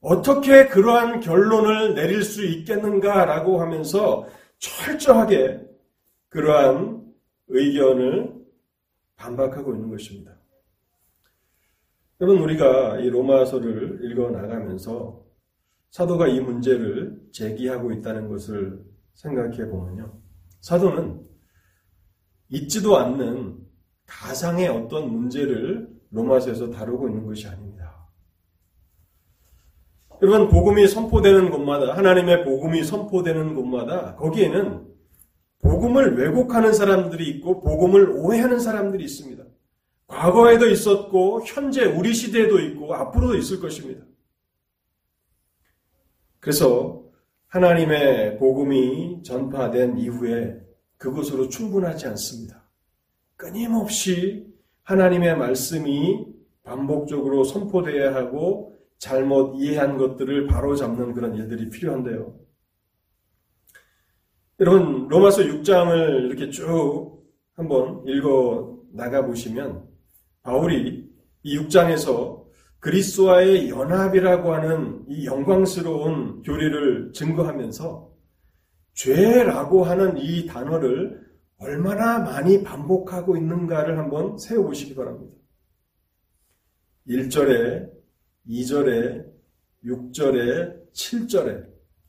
어떻게 0.00 0.66
그러한 0.66 1.20
결론을 1.20 1.94
내릴 1.94 2.22
수 2.24 2.44
있겠는가 2.44 3.26
라고 3.26 3.60
하면서 3.60 4.26
철저하게 4.58 5.60
그러한 6.30 7.04
의견을 7.48 8.39
반박하고 9.20 9.74
있는 9.74 9.90
것입니다. 9.90 10.34
여러분, 12.20 12.42
우리가 12.42 12.98
이 13.00 13.10
로마서를 13.10 14.00
읽어 14.10 14.30
나가면서 14.30 15.22
사도가 15.90 16.28
이 16.28 16.40
문제를 16.40 17.20
제기하고 17.32 17.92
있다는 17.92 18.28
것을 18.28 18.82
생각해 19.14 19.68
보면요. 19.68 20.20
사도는 20.60 21.26
있지도 22.48 22.96
않는 22.96 23.58
가상의 24.06 24.68
어떤 24.68 25.10
문제를 25.10 25.88
로마서에서 26.10 26.70
다루고 26.70 27.08
있는 27.08 27.26
것이 27.26 27.46
아닙니다. 27.46 28.08
여러분, 30.22 30.48
복음이 30.48 30.86
선포되는 30.88 31.50
곳마다, 31.50 31.96
하나님의 31.96 32.44
복음이 32.44 32.84
선포되는 32.84 33.54
곳마다, 33.54 34.16
거기에는 34.16 34.89
복음을 35.62 36.16
왜곡하는 36.16 36.72
사람들이 36.72 37.28
있고 37.30 37.60
복음을 37.60 38.10
오해하는 38.10 38.60
사람들이 38.60 39.04
있습니다. 39.04 39.44
과거에도 40.06 40.68
있었고 40.68 41.42
현재 41.44 41.84
우리 41.84 42.12
시대에도 42.14 42.58
있고 42.58 42.94
앞으로도 42.94 43.36
있을 43.36 43.60
것입니다. 43.60 44.04
그래서 46.40 47.04
하나님의 47.48 48.38
복음이 48.38 49.22
전파된 49.22 49.98
이후에 49.98 50.60
그것으로 50.96 51.48
충분하지 51.48 52.06
않습니다. 52.08 52.64
끊임없이 53.36 54.46
하나님의 54.82 55.36
말씀이 55.36 56.26
반복적으로 56.62 57.44
선포되어야 57.44 58.14
하고 58.14 58.78
잘못 58.98 59.56
이해한 59.56 59.96
것들을 59.96 60.46
바로잡는 60.46 61.14
그런 61.14 61.34
일들이 61.34 61.70
필요한데요. 61.70 62.34
여러분 64.60 65.08
로마서 65.08 65.40
6장을 65.40 66.26
이렇게 66.26 66.50
쭉 66.50 67.24
한번 67.54 68.02
읽어 68.06 68.78
나가 68.92 69.24
보시면 69.24 69.88
바울이 70.42 71.10
이 71.42 71.58
6장에서 71.58 72.44
그리스도와의 72.78 73.70
연합이라고 73.70 74.52
하는 74.52 75.02
이 75.08 75.24
영광스러운 75.24 76.42
교리를 76.42 77.12
증거하면서 77.14 78.12
죄라고 78.92 79.84
하는 79.84 80.18
이 80.18 80.44
단어를 80.44 81.26
얼마나 81.56 82.18
많이 82.18 82.62
반복하고 82.62 83.38
있는가를 83.38 83.98
한번 83.98 84.36
세워보시기 84.36 84.94
바랍니다. 84.94 85.34
1절에, 87.08 87.90
2절에, 88.46 89.24
6절에, 89.86 90.92
7절에 90.92 91.66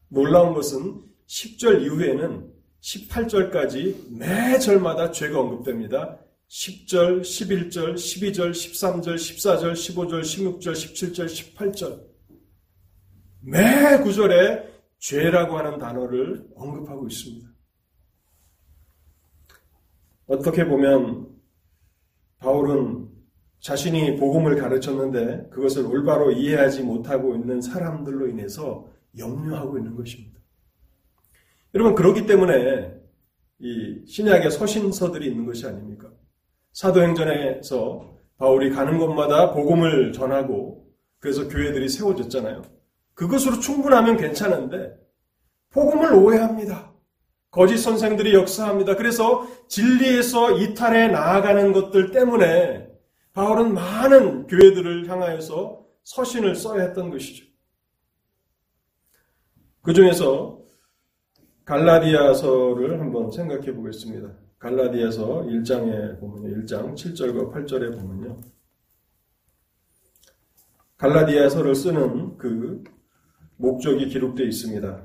놀라운 0.09 0.53
것은 0.53 1.10
10절 1.31 1.83
이후에는 1.83 2.51
18절까지 2.81 4.17
매 4.17 4.59
절마다 4.59 5.11
죄가 5.11 5.39
언급됩니다. 5.39 6.19
10절, 6.49 7.21
11절, 7.21 7.93
12절, 7.93 8.51
13절, 8.51 9.15
14절, 9.15 9.71
15절, 9.71 10.21
16절, 10.21 10.73
17절, 10.73 11.55
18절. 11.55 12.03
매 13.39 13.97
구절에 14.03 14.69
죄라고 14.99 15.57
하는 15.57 15.77
단어를 15.79 16.45
언급하고 16.55 17.07
있습니다. 17.07 17.49
어떻게 20.27 20.65
보면 20.65 21.29
바울은 22.39 23.09
자신이 23.61 24.17
복음을 24.17 24.57
가르쳤는데 24.57 25.49
그것을 25.49 25.85
올바로 25.85 26.31
이해하지 26.31 26.83
못하고 26.83 27.35
있는 27.35 27.61
사람들로 27.61 28.27
인해서 28.27 28.89
염려하고 29.17 29.77
있는 29.77 29.95
것입니다. 29.95 30.30
여러분 31.73 31.95
그렇기 31.95 32.25
때문에 32.25 32.93
이 33.59 34.05
신약의 34.05 34.51
서신서들이 34.51 35.27
있는 35.27 35.45
것이 35.45 35.65
아닙니까? 35.65 36.09
사도행전에서 36.73 38.17
바울이 38.37 38.71
가는 38.71 38.97
곳마다 38.97 39.53
복음을 39.53 40.11
전하고 40.11 40.87
그래서 41.19 41.47
교회들이 41.47 41.87
세워졌잖아요. 41.87 42.63
그것으로 43.13 43.59
충분하면 43.59 44.17
괜찮은데 44.17 44.93
복음을 45.69 46.13
오해합니다. 46.13 46.91
거짓 47.51 47.77
선생들이 47.77 48.33
역사합니다. 48.33 48.95
그래서 48.95 49.47
진리에서 49.67 50.57
이탈해 50.57 51.09
나아가는 51.09 51.71
것들 51.73 52.11
때문에 52.11 52.87
바울은 53.33 53.73
많은 53.73 54.47
교회들을 54.47 55.07
향하여서 55.07 55.85
서신을 56.03 56.55
써야 56.55 56.83
했던 56.83 57.11
것이죠. 57.11 57.45
그 59.81 59.93
중에서 59.93 60.60
갈라디아서를 61.71 62.99
한번 62.99 63.31
생각해 63.31 63.73
보겠습니다. 63.73 64.27
갈라디아서 64.59 65.43
1장에 65.43 66.19
보면요. 66.19 66.65
1장 66.65 66.95
7절과 66.95 67.53
8절에 67.53 67.97
보면요. 67.97 68.41
갈라디아서를 70.97 71.73
쓰는 71.73 72.37
그 72.37 72.83
목적이 73.55 74.07
기록되어 74.07 74.45
있습니다. 74.47 75.01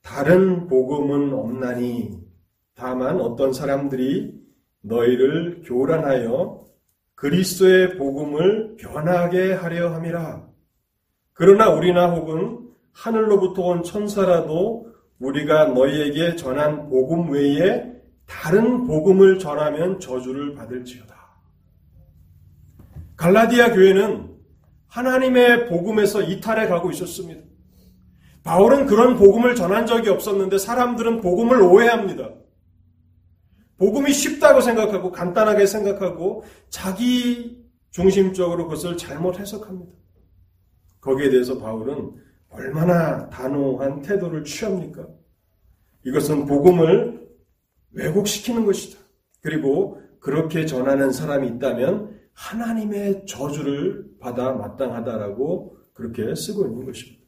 다른 0.00 0.68
복음은 0.68 1.32
없나니 1.32 2.20
다만 2.76 3.20
어떤 3.20 3.52
사람들이 3.52 4.40
너희를 4.82 5.62
교란하여 5.64 6.66
그리스도의 7.16 7.96
복음을 7.98 8.76
변하게 8.76 9.54
하려 9.54 9.92
함이라. 9.92 10.48
그러나 11.32 11.68
우리나 11.68 12.14
혹은 12.14 12.70
하늘로부터 12.92 13.62
온 13.62 13.82
천사라도 13.82 14.89
우리가 15.20 15.66
너희에게 15.66 16.34
전한 16.36 16.88
복음 16.88 17.30
외에 17.30 17.92
다른 18.26 18.86
복음을 18.86 19.38
전하면 19.38 20.00
저주를 20.00 20.54
받을지어다. 20.54 21.14
갈라디아 23.16 23.72
교회는 23.74 24.30
하나님의 24.88 25.68
복음에서 25.68 26.22
이탈해 26.22 26.68
가고 26.68 26.90
있었습니다. 26.90 27.42
바울은 28.42 28.86
그런 28.86 29.16
복음을 29.16 29.54
전한 29.54 29.86
적이 29.86 30.08
없었는데 30.08 30.58
사람들은 30.58 31.20
복음을 31.20 31.60
오해합니다. 31.60 32.30
복음이 33.76 34.12
쉽다고 34.12 34.60
생각하고 34.60 35.12
간단하게 35.12 35.66
생각하고 35.66 36.44
자기 36.70 37.62
중심적으로 37.90 38.64
그것을 38.64 38.96
잘못 38.96 39.38
해석합니다. 39.38 39.92
거기에 41.00 41.30
대해서 41.30 41.58
바울은 41.58 42.12
얼마나 42.50 43.28
단호한 43.30 44.02
태도를 44.02 44.44
취합니까? 44.44 45.06
이것은 46.04 46.46
복음을 46.46 47.28
왜곡시키는 47.92 48.66
것이다. 48.66 48.98
그리고 49.40 50.00
그렇게 50.20 50.66
전하는 50.66 51.12
사람이 51.12 51.48
있다면 51.48 52.20
하나님의 52.32 53.26
저주를 53.26 54.18
받아 54.18 54.52
마땅하다라고 54.52 55.76
그렇게 55.92 56.34
쓰고 56.34 56.66
있는 56.66 56.84
것입니다. 56.84 57.20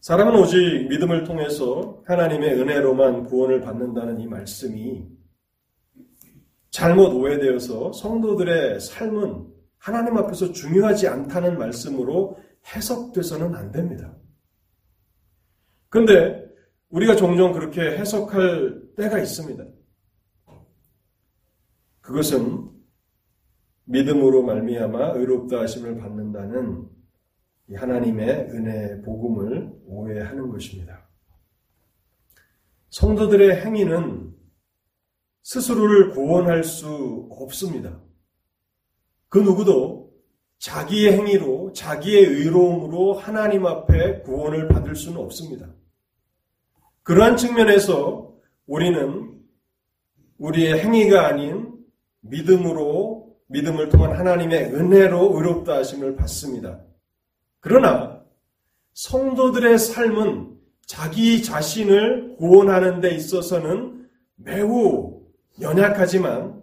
사람은 0.00 0.40
오직 0.40 0.88
믿음을 0.88 1.24
통해서 1.24 2.02
하나님의 2.06 2.54
은혜로만 2.60 3.24
구원을 3.24 3.60
받는다는 3.60 4.20
이 4.20 4.26
말씀이 4.26 5.06
잘못 6.70 7.12
오해되어서 7.12 7.92
성도들의 7.92 8.80
삶은 8.80 9.46
하나님 9.76 10.16
앞에서 10.16 10.52
중요하지 10.52 11.08
않다는 11.08 11.58
말씀으로 11.58 12.38
해석돼서는 12.74 13.54
안 13.54 13.72
됩니다. 13.72 14.14
근데 15.88 16.46
우리가 16.90 17.16
종종 17.16 17.52
그렇게 17.52 17.80
해석할 17.80 18.94
때가 18.96 19.18
있습니다. 19.18 19.64
그것은 22.00 22.70
믿음으로 23.84 24.42
말미암아 24.42 25.12
의롭다 25.12 25.60
하심을 25.60 25.98
받는다는 25.98 26.88
하나님의 27.74 28.50
은혜 28.50 29.02
복음을 29.02 29.70
오해하는 29.84 30.50
것입니다. 30.50 31.08
성도들의 32.90 33.64
행위는 33.64 34.34
스스로를 35.42 36.10
구원할 36.10 36.64
수 36.64 37.28
없습니다. 37.30 38.02
그 39.28 39.38
누구도 39.38 39.97
자기의 40.58 41.12
행위로, 41.12 41.72
자기의 41.72 42.24
의로움으로 42.24 43.14
하나님 43.14 43.66
앞에 43.66 44.22
구원을 44.22 44.68
받을 44.68 44.96
수는 44.96 45.18
없습니다. 45.18 45.68
그러한 47.02 47.36
측면에서 47.36 48.34
우리는 48.66 49.38
우리의 50.38 50.80
행위가 50.80 51.26
아닌 51.26 51.74
믿음으로, 52.20 53.36
믿음을 53.46 53.88
통한 53.88 54.16
하나님의 54.16 54.74
은혜로 54.74 55.36
의롭다 55.36 55.76
하심을 55.76 56.16
받습니다. 56.16 56.80
그러나 57.60 58.22
성도들의 58.94 59.78
삶은 59.78 60.58
자기 60.86 61.42
자신을 61.42 62.36
구원하는 62.36 63.00
데 63.00 63.14
있어서는 63.14 64.08
매우 64.36 65.22
연약하지만 65.60 66.62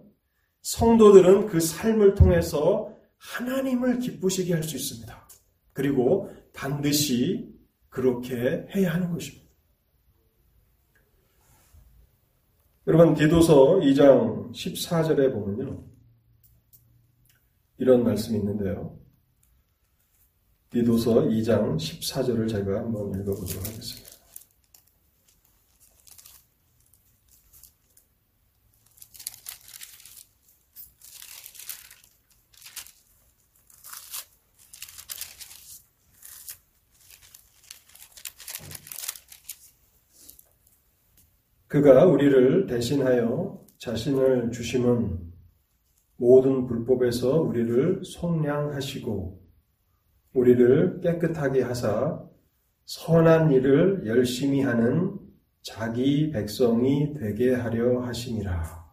성도들은 0.62 1.46
그 1.46 1.60
삶을 1.60 2.14
통해서 2.14 2.95
하나님을 3.18 3.98
기쁘시게 3.98 4.54
할 4.54 4.62
수 4.62 4.76
있습니다. 4.76 5.28
그리고 5.72 6.30
반드시 6.52 7.54
그렇게 7.88 8.66
해야 8.74 8.94
하는 8.94 9.12
것입니다. 9.12 9.46
여러분, 12.86 13.14
디도서 13.14 13.80
2장 13.80 14.52
14절에 14.52 15.32
보면요. 15.32 15.84
이런 17.78 18.04
말씀이 18.04 18.38
있는데요. 18.38 18.98
디도서 20.70 21.22
2장 21.22 21.76
14절을 21.76 22.48
제가 22.48 22.78
한번 22.78 23.10
읽어보도록 23.20 23.66
하겠습니다. 23.66 24.15
그가 41.76 42.06
우리를 42.06 42.66
대신하여 42.66 43.62
자신을 43.76 44.50
주심은 44.50 45.18
모든 46.16 46.66
불법에서 46.66 47.42
우리를 47.42 48.00
속량하시고 48.02 49.42
우리를 50.32 51.00
깨끗하게 51.02 51.60
하사 51.60 52.24
선한 52.86 53.52
일을 53.52 54.06
열심히 54.06 54.62
하는 54.62 55.18
자기 55.60 56.30
백성이 56.30 57.12
되게 57.12 57.52
하려 57.52 58.00
하심이라. 58.00 58.86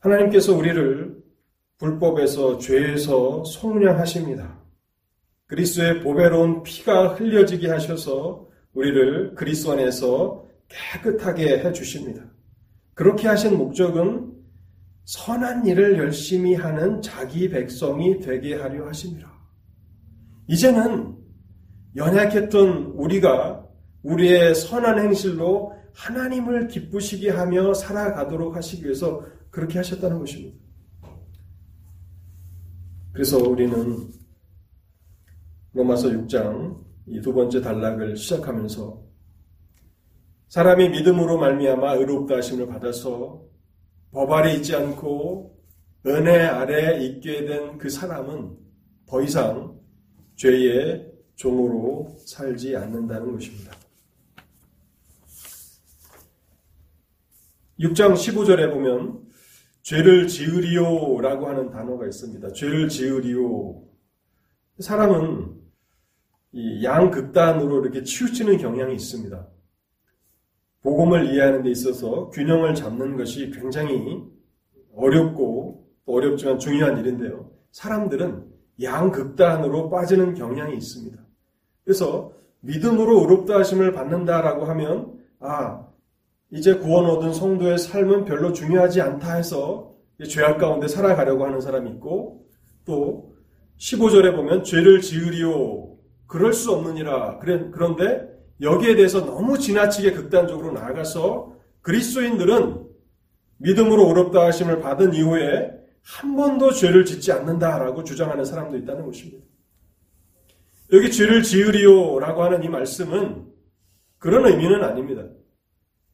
하나님께서 0.00 0.56
우리를 0.56 1.22
불법에서 1.78 2.58
죄에서 2.58 3.44
속량하십니다. 3.44 4.60
그리스도의 5.46 6.00
보배로운 6.00 6.64
피가 6.64 7.14
흘려지게 7.14 7.68
하셔서 7.68 8.50
우리를 8.74 9.34
그리스도 9.34 9.72
안에서 9.72 10.46
깨끗하게 10.68 11.58
해 11.58 11.72
주십니다. 11.72 12.24
그렇게 12.94 13.28
하신 13.28 13.56
목적은 13.56 14.32
선한 15.04 15.66
일을 15.66 15.98
열심히 15.98 16.54
하는 16.54 17.02
자기 17.02 17.48
백성이 17.48 18.20
되게 18.20 18.54
하려 18.54 18.86
하십니다. 18.86 19.32
이제는 20.46 21.16
연약했던 21.96 22.92
우리가 22.94 23.66
우리의 24.02 24.54
선한 24.54 24.98
행실로 24.98 25.74
하나님을 25.94 26.68
기쁘시게 26.68 27.30
하며 27.30 27.74
살아가도록 27.74 28.56
하시기 28.56 28.84
위해서 28.84 29.24
그렇게 29.50 29.78
하셨다는 29.78 30.18
것입니다. 30.18 30.56
그래서 33.12 33.36
우리는 33.38 34.10
로마서 35.74 36.08
6장 36.08 36.91
이 37.06 37.20
두 37.20 37.32
번째 37.34 37.60
단락을 37.60 38.16
시작하면서 38.16 39.02
사람이 40.48 40.90
믿음으로 40.90 41.38
말미암아 41.38 41.94
의롭다 41.94 42.36
하심을 42.36 42.66
받아서 42.68 43.42
법 44.12 44.30
아래 44.32 44.54
있지 44.54 44.74
않고 44.76 45.58
은혜 46.06 46.40
아래 46.42 47.02
있게 47.04 47.44
된 47.46 47.78
그 47.78 47.88
사람은 47.90 48.56
더 49.06 49.22
이상 49.22 49.78
죄의 50.36 51.10
종으로 51.36 52.16
살지 52.26 52.76
않는다는 52.76 53.32
것입니다. 53.32 53.72
6장 57.80 58.12
15절에 58.14 58.70
보면 58.72 59.22
죄를 59.82 60.28
지으리오라고 60.28 61.48
하는 61.48 61.70
단어가 61.70 62.06
있습니다. 62.06 62.52
죄를 62.52 62.88
지으리오. 62.88 63.82
사람은 64.78 65.61
이 66.52 66.84
양극단으로 66.84 67.80
이렇게 67.80 68.02
치우치는 68.02 68.58
경향이 68.58 68.94
있습니다. 68.94 69.46
복음을 70.82 71.26
이해하는 71.26 71.62
데 71.62 71.70
있어서 71.70 72.28
균형을 72.30 72.74
잡는 72.74 73.16
것이 73.16 73.50
굉장히 73.50 74.22
어렵고 74.94 75.86
어렵지만 76.04 76.58
중요한 76.58 76.98
일인데요. 76.98 77.50
사람들은 77.70 78.44
양극단으로 78.82 79.90
빠지는 79.90 80.34
경향이 80.34 80.76
있습니다. 80.76 81.18
그래서 81.84 82.32
믿음으로 82.60 83.20
의롭다 83.20 83.58
하심을 83.60 83.92
받는다라고 83.92 84.64
하면 84.66 85.18
아 85.40 85.86
이제 86.50 86.76
구원 86.76 87.06
얻은 87.06 87.32
성도의 87.32 87.78
삶은 87.78 88.24
별로 88.24 88.52
중요하지 88.52 89.00
않다 89.00 89.34
해서 89.34 89.94
죄악 90.28 90.58
가운데 90.58 90.86
살아가려고 90.86 91.46
하는 91.46 91.60
사람이 91.60 91.90
있고 91.92 92.46
또 92.84 93.34
15절에 93.78 94.36
보면 94.36 94.64
죄를 94.64 95.00
지으리오 95.00 95.91
그럴 96.32 96.54
수 96.54 96.72
없느니라 96.72 97.40
그런데 97.40 98.26
여기에 98.62 98.96
대해서 98.96 99.26
너무 99.26 99.58
지나치게 99.58 100.12
극단적으로 100.12 100.72
나아가서 100.72 101.52
그리스도인들은 101.82 102.86
믿음으로 103.58 104.06
어렵다 104.08 104.46
하심을 104.46 104.80
받은 104.80 105.12
이후에 105.12 105.72
한 106.00 106.34
번도 106.34 106.72
죄를 106.72 107.04
짓지 107.04 107.32
않는다라고 107.32 108.02
주장하는 108.02 108.46
사람도 108.46 108.78
있다는 108.78 109.04
것입니다. 109.04 109.44
여기 110.94 111.12
죄를 111.12 111.42
지으리오라고 111.42 112.42
하는 112.44 112.62
이 112.64 112.68
말씀은 112.70 113.44
그런 114.16 114.46
의미는 114.46 114.82
아닙니다. 114.82 115.24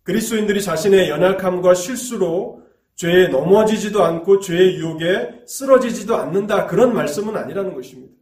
그리스도인들이 0.03 0.61
자신의 0.61 1.11
연약함과 1.11 1.75
실수로 1.75 2.65
죄에 2.97 3.29
넘어지지도 3.29 4.03
않고 4.03 4.41
죄의 4.41 4.79
유혹에 4.79 5.45
쓰러지지도 5.47 6.17
않는다 6.17 6.67
그런 6.67 6.93
말씀은 6.93 7.37
아니라는 7.37 7.73
것입니다. 7.73 8.18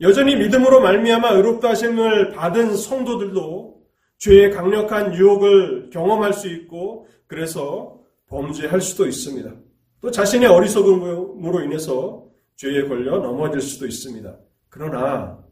여전히 0.00 0.36
믿음으로 0.36 0.80
말미암아 0.80 1.30
의롭다 1.32 1.70
하심을 1.70 2.32
받은 2.32 2.76
성도들도 2.76 3.82
죄의 4.18 4.50
강력한 4.50 5.14
유혹을 5.14 5.90
경험할 5.90 6.32
수 6.32 6.48
있고 6.48 7.06
그래서 7.26 8.00
범죄할 8.26 8.80
수도 8.80 9.06
있습니다. 9.06 9.54
또 10.00 10.10
자신의 10.10 10.48
어리석음으로 10.48 11.62
인해서 11.62 12.26
죄에 12.56 12.88
걸려 12.88 13.18
넘어질 13.18 13.60
수도 13.60 13.86
있습니다. 13.86 14.36
그러나 14.68 15.44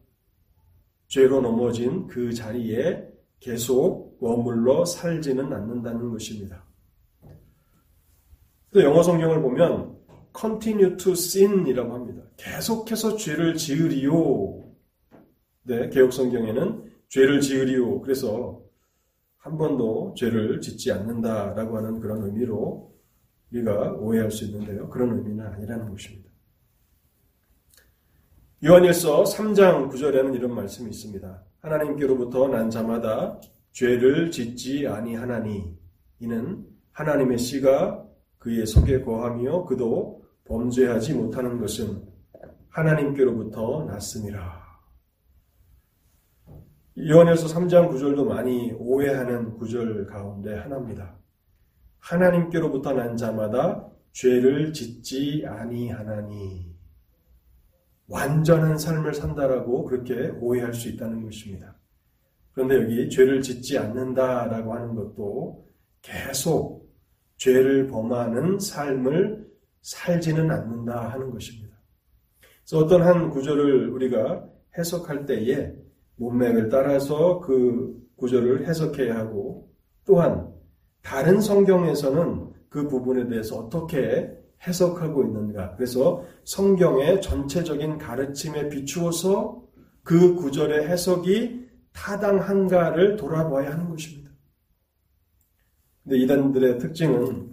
죄로 1.06 1.40
넘어진 1.40 2.06
그 2.06 2.32
자리에 2.32 3.06
계속 3.38 4.16
머물러 4.20 4.84
살지는 4.84 5.52
않는다는 5.52 6.10
것입니다. 6.10 6.64
또 8.72 8.82
영어 8.82 9.02
성경을 9.02 9.42
보면 9.42 9.96
continue 10.36 10.96
to 10.96 11.12
sin이라고 11.12 11.94
합니다. 11.94 12.22
계속해서 12.36 13.16
죄를 13.16 13.56
지으리요. 13.56 14.64
네, 15.64 15.88
개혁 15.90 16.12
성경에는 16.12 16.90
죄를 17.08 17.40
지으리요. 17.40 18.00
그래서 18.00 18.62
한 19.38 19.58
번도 19.58 20.14
죄를 20.16 20.60
짓지 20.60 20.92
않는다라고 20.92 21.76
하는 21.76 22.00
그런 22.00 22.22
의미로 22.24 22.92
우리가 23.52 23.92
오해할 23.94 24.30
수 24.30 24.44
있는데요. 24.44 24.88
그런 24.88 25.16
의미는 25.16 25.44
아니라는 25.46 25.90
것입니다. 25.90 26.30
요한일서 28.64 29.24
3장 29.24 29.90
9절에는 29.90 30.34
이런 30.36 30.54
말씀이 30.54 30.88
있습니다. 30.90 31.44
하나님께로부터 31.60 32.48
난 32.48 32.70
자마다 32.70 33.40
죄를 33.72 34.30
짓지 34.30 34.86
아니하나니 34.86 35.76
이는 36.20 36.64
하나님의 36.92 37.38
씨가 37.38 38.06
그의 38.38 38.66
속에 38.66 39.02
거하며 39.02 39.64
그도 39.64 40.21
범죄하지 40.44 41.14
못하는 41.14 41.58
것은 41.58 42.02
하나님께로부터 42.68 43.84
났습니다. 43.84 44.62
요한에서 46.98 47.46
3장 47.46 47.90
9절도 47.90 48.26
많이 48.26 48.72
오해하는 48.72 49.56
구절 49.56 50.06
가운데 50.06 50.54
하나입니다. 50.58 51.16
하나님께로부터 51.98 52.92
난 52.92 53.16
자마다 53.16 53.88
죄를 54.12 54.72
짓지 54.72 55.44
아니하나니 55.46 56.72
완전한 58.08 58.76
삶을 58.76 59.14
산다라고 59.14 59.84
그렇게 59.84 60.28
오해할 60.40 60.74
수 60.74 60.88
있다는 60.88 61.22
것입니다. 61.22 61.76
그런데 62.52 62.76
여기 62.76 63.08
죄를 63.08 63.40
짓지 63.40 63.78
않는다라고 63.78 64.74
하는 64.74 64.94
것도 64.94 65.66
계속 66.02 66.92
죄를 67.36 67.86
범하는 67.86 68.58
삶을 68.58 69.50
살지는 69.82 70.50
않는다 70.50 71.10
하는 71.10 71.30
것입니다. 71.30 71.76
그래서 72.64 72.84
어떤 72.84 73.02
한 73.02 73.30
구절을 73.30 73.90
우리가 73.90 74.44
해석할 74.78 75.26
때에 75.26 75.74
문맥을 76.16 76.68
따라서 76.68 77.40
그 77.40 78.00
구절을 78.16 78.66
해석해야 78.66 79.16
하고 79.16 79.70
또한 80.06 80.52
다른 81.02 81.40
성경에서는 81.40 82.52
그 82.68 82.88
부분에 82.88 83.28
대해서 83.28 83.58
어떻게 83.58 84.30
해석하고 84.66 85.24
있는가. 85.24 85.74
그래서 85.74 86.24
성경의 86.44 87.20
전체적인 87.20 87.98
가르침에 87.98 88.68
비추어서 88.68 89.62
그 90.04 90.36
구절의 90.36 90.86
해석이 90.88 91.68
타당한가를 91.92 93.16
돌아봐야 93.16 93.72
하는 93.72 93.90
것입니다. 93.90 94.30
근데 96.02 96.18
이단들의 96.18 96.78
특징은 96.78 97.52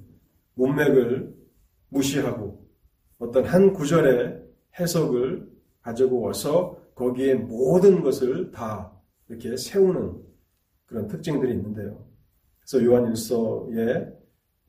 문맥을 0.53 1.38
무시하고 1.89 2.65
어떤 3.17 3.45
한 3.45 3.73
구절의 3.73 4.41
해석을 4.79 5.49
가지고 5.81 6.21
와서 6.21 6.77
거기에 6.95 7.35
모든 7.35 8.01
것을 8.01 8.51
다 8.51 8.93
이렇게 9.27 9.55
세우는 9.55 10.21
그런 10.85 11.07
특징들이 11.07 11.53
있는데요. 11.53 12.05
그래서 12.59 12.85
요한 12.85 13.11
1서의 13.13 14.19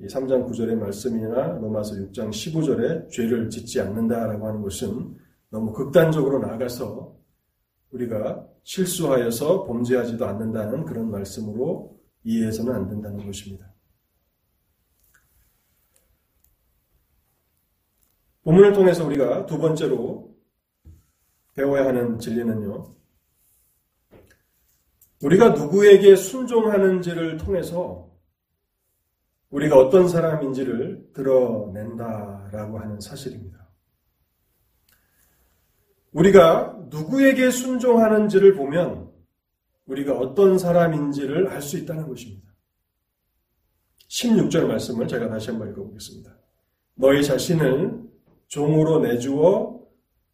3장 0.00 0.48
9절의 0.48 0.76
말씀이나 0.76 1.59
로마서 1.59 1.94
6장 1.94 2.30
15절에 2.30 3.11
죄를 3.11 3.50
짓지 3.50 3.80
않는다라고 3.80 4.46
하는 4.46 4.62
것은 4.62 5.16
너무 5.50 5.72
극단적으로 5.72 6.38
나가서 6.38 7.16
우리가 7.90 8.46
실수하여서 8.62 9.64
범죄하지도 9.64 10.24
않는다는 10.24 10.85
그런 10.85 11.11
말씀으로 11.11 11.98
이해해서는 12.24 12.72
안 12.72 12.88
된다는 12.88 13.24
것입니다. 13.24 13.69
본문을 18.42 18.72
통해서 18.72 19.05
우리가 19.05 19.46
두 19.46 19.59
번째로 19.59 20.35
배워야 21.55 21.87
하는 21.87 22.18
진리는요. 22.18 22.94
우리가 25.22 25.50
누구에게 25.50 26.16
순종하는지를 26.16 27.37
통해서 27.37 28.11
우리가 29.50 29.76
어떤 29.76 30.09
사람인지를 30.09 31.11
드러낸다라고 31.12 32.79
하는 32.79 33.00
사실입니다. 33.00 33.68
우리가 36.12 36.87
누구에게 36.88 37.50
순종하는지를 37.50 38.55
보면 38.55 39.11
우리가 39.87 40.16
어떤 40.16 40.59
사람인지를 40.59 41.48
알 41.48 41.61
수 41.61 41.76
있다는 41.76 42.09
것입니다. 42.09 42.48
16절 44.09 44.66
말씀을 44.66 45.07
제가 45.07 45.29
다시 45.29 45.50
한번 45.50 45.70
읽어보겠습니다. 45.70 46.37
너희 46.94 47.22
자신을 47.24 47.99
종으로 48.50 48.98
내주어 48.98 49.80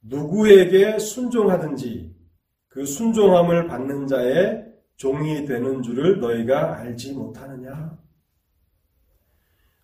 누구에게 0.01 0.99
순종하든지 0.99 2.15
그 2.69 2.85
순종함을 2.85 3.69
받는 3.69 4.07
자의 4.07 4.65
종이 4.97 5.45
되는 5.45 5.83
줄을 5.83 6.19
너희가 6.21 6.79
알지 6.79 7.13
못하느냐? 7.13 7.97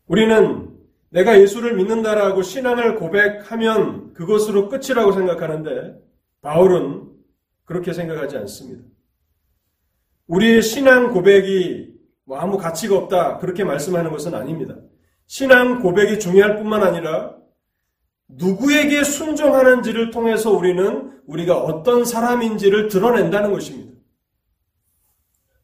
우리는 0.07 0.71
내가 1.11 1.39
예수를 1.39 1.77
믿는다라고 1.77 2.43
신앙을 2.43 2.97
고백하면 2.97 4.15
그것으로 4.15 4.71
끝이라고 4.71 5.13
생각하는데 5.13 6.01
바울은 6.41 7.11
그렇게 7.65 7.93
생각하지 7.93 8.39
않습니다. 8.39 8.83
우리의 10.27 10.63
신앙 10.63 11.13
고백이 11.13 11.93
뭐 12.25 12.39
아무 12.39 12.57
가치가 12.57 12.97
없다 12.97 13.39
그렇게 13.39 13.63
말씀하는 13.63 14.11
것은 14.11 14.35
아닙니다. 14.35 14.77
신앙 15.27 15.83
고백이 15.83 16.19
중요할 16.19 16.57
뿐만 16.57 16.83
아니라 16.83 17.42
누구에게 18.37 19.05
순종하는지를 19.05 20.11
통해서 20.11 20.51
우리는 20.51 21.21
우리가 21.27 21.59
어떤 21.59 22.05
사람인지를 22.05 22.89
드러낸다는 22.89 23.53
것입니다. 23.53 23.93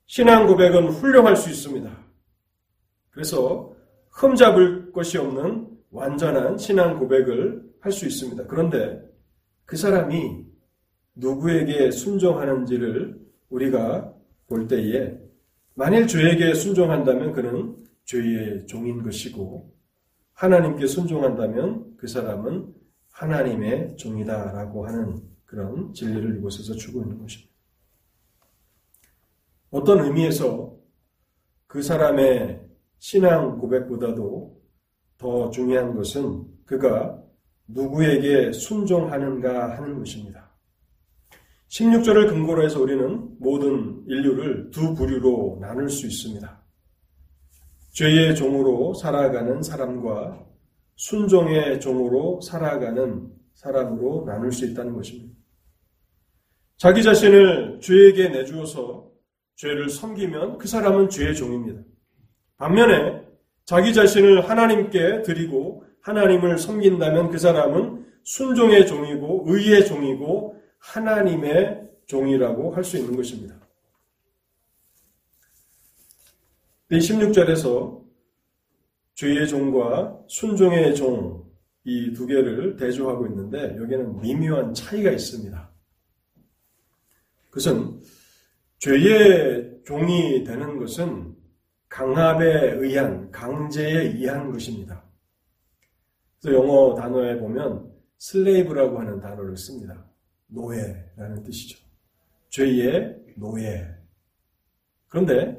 신앙 0.06 0.46
고백은 0.46 0.88
훌륭할 0.88 1.36
수 1.36 1.50
있습니다. 1.50 1.90
그래서 3.10 3.72
흠잡을 4.10 4.92
것이 4.92 5.18
없는 5.18 5.68
완전한 5.90 6.58
신앙 6.58 6.98
고백을 6.98 7.68
할 7.80 7.92
수 7.92 8.06
있습니다. 8.06 8.46
그런데 8.46 9.00
그 9.64 9.76
사람이 9.76 10.44
누구에게 11.14 11.90
순종하는지를 11.90 13.18
우리가 13.48 14.12
볼 14.46 14.66
때에 14.66 15.16
만일 15.74 16.06
주에게 16.06 16.54
순종한다면 16.54 17.32
그는 17.32 17.76
죄의 18.04 18.66
종인 18.66 19.02
것이고 19.02 19.72
하나님께 20.38 20.86
순종한다면 20.86 21.96
그 21.96 22.06
사람은 22.06 22.72
하나님의 23.10 23.96
종이다라고 23.96 24.86
하는 24.86 25.20
그런 25.44 25.92
진리를 25.92 26.38
이곳에서 26.38 26.74
주고 26.74 27.02
있는 27.02 27.18
것입니다. 27.18 27.52
어떤 29.70 30.04
의미에서 30.04 30.76
그 31.66 31.82
사람의 31.82 32.62
신앙 32.98 33.58
고백보다도 33.58 34.62
더 35.18 35.50
중요한 35.50 35.96
것은 35.96 36.46
그가 36.64 37.20
누구에게 37.66 38.52
순종하는가 38.52 39.76
하는 39.76 39.98
것입니다. 39.98 40.52
16절을 41.66 42.28
근거로 42.28 42.62
해서 42.64 42.80
우리는 42.80 43.36
모든 43.40 44.04
인류를 44.06 44.70
두 44.70 44.94
부류로 44.94 45.58
나눌 45.60 45.90
수 45.90 46.06
있습니다. 46.06 46.67
죄의 47.92 48.34
종으로 48.36 48.94
살아가는 48.94 49.62
사람과 49.62 50.44
순종의 50.96 51.80
종으로 51.80 52.40
살아가는 52.40 53.28
사람으로 53.54 54.24
나눌 54.26 54.52
수 54.52 54.66
있다는 54.66 54.94
것입니다. 54.94 55.34
자기 56.76 57.02
자신을 57.02 57.80
죄에게 57.80 58.28
내주어서 58.28 59.10
죄를 59.56 59.88
섬기면 59.88 60.58
그 60.58 60.68
사람은 60.68 61.10
죄의 61.10 61.34
종입니다. 61.34 61.82
반면에 62.56 63.22
자기 63.64 63.92
자신을 63.92 64.48
하나님께 64.48 65.22
드리고 65.22 65.84
하나님을 66.02 66.58
섬긴다면 66.58 67.30
그 67.30 67.38
사람은 67.38 68.06
순종의 68.22 68.86
종이고 68.86 69.44
의의 69.46 69.86
종이고 69.86 70.56
하나님의 70.78 71.88
종이라고 72.06 72.74
할 72.74 72.84
수 72.84 72.96
있는 72.96 73.16
것입니다. 73.16 73.57
16절에서 76.90 78.02
죄의 79.14 79.48
종과 79.48 80.24
순종의 80.28 80.94
종 80.94 81.48
이 81.88 82.12
두 82.12 82.26
개를 82.26 82.76
대조하고 82.76 83.26
있는데 83.28 83.74
여기에는 83.78 84.20
미묘한 84.20 84.74
차이가 84.74 85.10
있습니다. 85.10 85.70
그것은 87.48 88.02
죄의 88.78 89.80
종이 89.86 90.44
되는 90.44 90.76
것은 90.78 91.34
강압에 91.88 92.72
의한 92.72 93.30
강제에 93.30 94.02
의한 94.02 94.52
것입니다. 94.52 95.02
그래서 96.42 96.58
영어 96.58 96.94
단어에 96.94 97.38
보면 97.38 97.90
슬레이브라고 98.18 98.98
하는 99.00 99.18
단어를 99.18 99.56
씁니다. 99.56 100.04
노예라는 100.48 101.42
뜻이죠. 101.42 101.78
죄의 102.50 103.16
노예. 103.36 103.88
그런데 105.08 105.58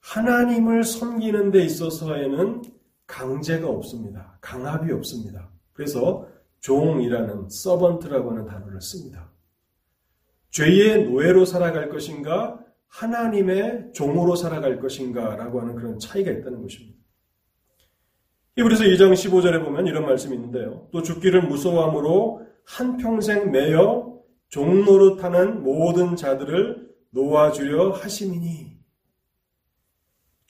하나님을 0.00 0.84
섬기는 0.84 1.50
데 1.50 1.64
있어서에는 1.64 2.62
강제가 3.06 3.68
없습니다. 3.68 4.38
강압이 4.40 4.92
없습니다. 4.92 5.50
그래서 5.72 6.26
종이라는 6.60 7.48
서번트라고 7.48 8.30
하는 8.30 8.44
단어를 8.46 8.80
씁니다. 8.80 9.30
죄의 10.50 11.08
노예로 11.08 11.44
살아갈 11.44 11.88
것인가 11.88 12.58
하나님의 12.88 13.90
종으로 13.92 14.34
살아갈 14.34 14.80
것인가 14.80 15.36
라고 15.36 15.60
하는 15.60 15.74
그런 15.76 15.98
차이가 15.98 16.30
있다는 16.30 16.62
것입니다. 16.62 16.98
히브리서 18.56 18.84
2장 18.84 19.12
15절에 19.12 19.64
보면 19.64 19.86
이런 19.86 20.04
말씀이 20.06 20.34
있는데요. 20.34 20.88
또 20.92 21.02
죽기를 21.02 21.42
무서워함으로 21.46 22.46
한평생 22.64 23.52
매여 23.52 24.20
종노릇하는 24.48 25.62
모든 25.62 26.16
자들을 26.16 26.90
놓아주려 27.10 27.90
하심이니 27.90 28.79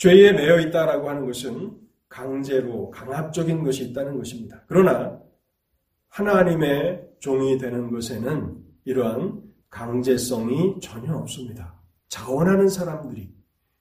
죄에 0.00 0.32
매여 0.32 0.60
있다라고 0.60 1.10
하는 1.10 1.26
것은 1.26 1.76
강제로 2.08 2.90
강압적인 2.90 3.62
것이 3.62 3.84
있다는 3.84 4.16
것입니다. 4.16 4.64
그러나 4.66 5.20
하나님의 6.08 7.06
종이 7.20 7.58
되는 7.58 7.90
것에는 7.90 8.56
이러한 8.86 9.42
강제성이 9.68 10.80
전혀 10.80 11.14
없습니다. 11.14 11.78
자원하는 12.08 12.68
사람들이 12.70 13.30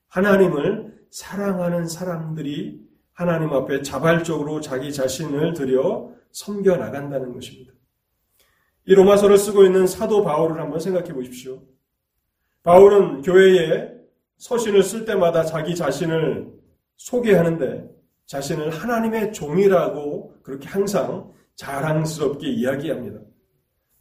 하나님을 0.10 0.93
사랑하는 1.10 1.88
사람들이 1.88 2.82
하나님 3.13 3.53
앞에 3.53 3.82
자발적으로 3.82 4.60
자기 4.60 4.91
자신을 4.91 5.53
들여 5.53 6.13
섬겨 6.34 6.75
나간다는 6.75 7.34
것입니다. 7.34 7.71
이 8.86 8.93
로마서를 8.93 9.38
쓰고 9.38 9.63
있는 9.63 9.88
사도 9.88 10.23
바울을 10.23 10.60
한번 10.60 10.82
생각해 10.82 11.13
보십시오. 11.13 11.63
바울은 12.63 13.21
교회에 13.21 13.98
서신을 14.39 14.84
쓸 14.84 15.06
때마다 15.06 15.43
자기 15.43 15.75
자신을 15.75 16.52
소개하는데 16.97 17.89
자신을 18.25 18.69
하나님의 18.71 19.34
종이라고 19.34 20.38
그렇게 20.41 20.67
항상 20.67 21.32
자랑스럽게 21.56 22.49
이야기합니다. 22.49 23.19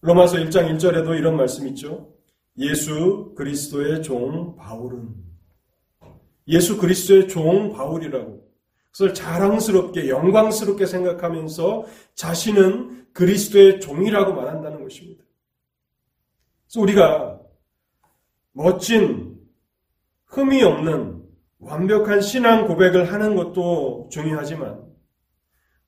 로마서 0.00 0.36
1장 0.36 0.72
1절에도 0.72 1.18
이런 1.18 1.36
말씀 1.36 1.66
있죠. 1.68 2.14
예수 2.56 3.34
그리스도의 3.36 4.02
종 4.02 4.56
바울은 4.56 5.14
예수 6.46 6.78
그리스도의 6.78 7.28
종 7.28 7.72
바울이라고 7.72 8.48
그것을 8.92 9.14
자랑스럽게 9.14 10.08
영광스럽게 10.08 10.86
생각하면서 10.86 11.86
자신은 12.14 13.08
그리스도의 13.12 13.80
종이라고 13.80 14.34
말한다는 14.34 14.82
것입니다. 14.82 15.24
그래서 16.66 16.80
우리가 16.80 17.40
멋진 18.52 19.37
흠이 20.28 20.62
없는 20.62 21.22
완벽한 21.58 22.20
신앙 22.20 22.66
고백을 22.66 23.12
하는 23.12 23.34
것도 23.34 24.08
중요하지만 24.12 24.86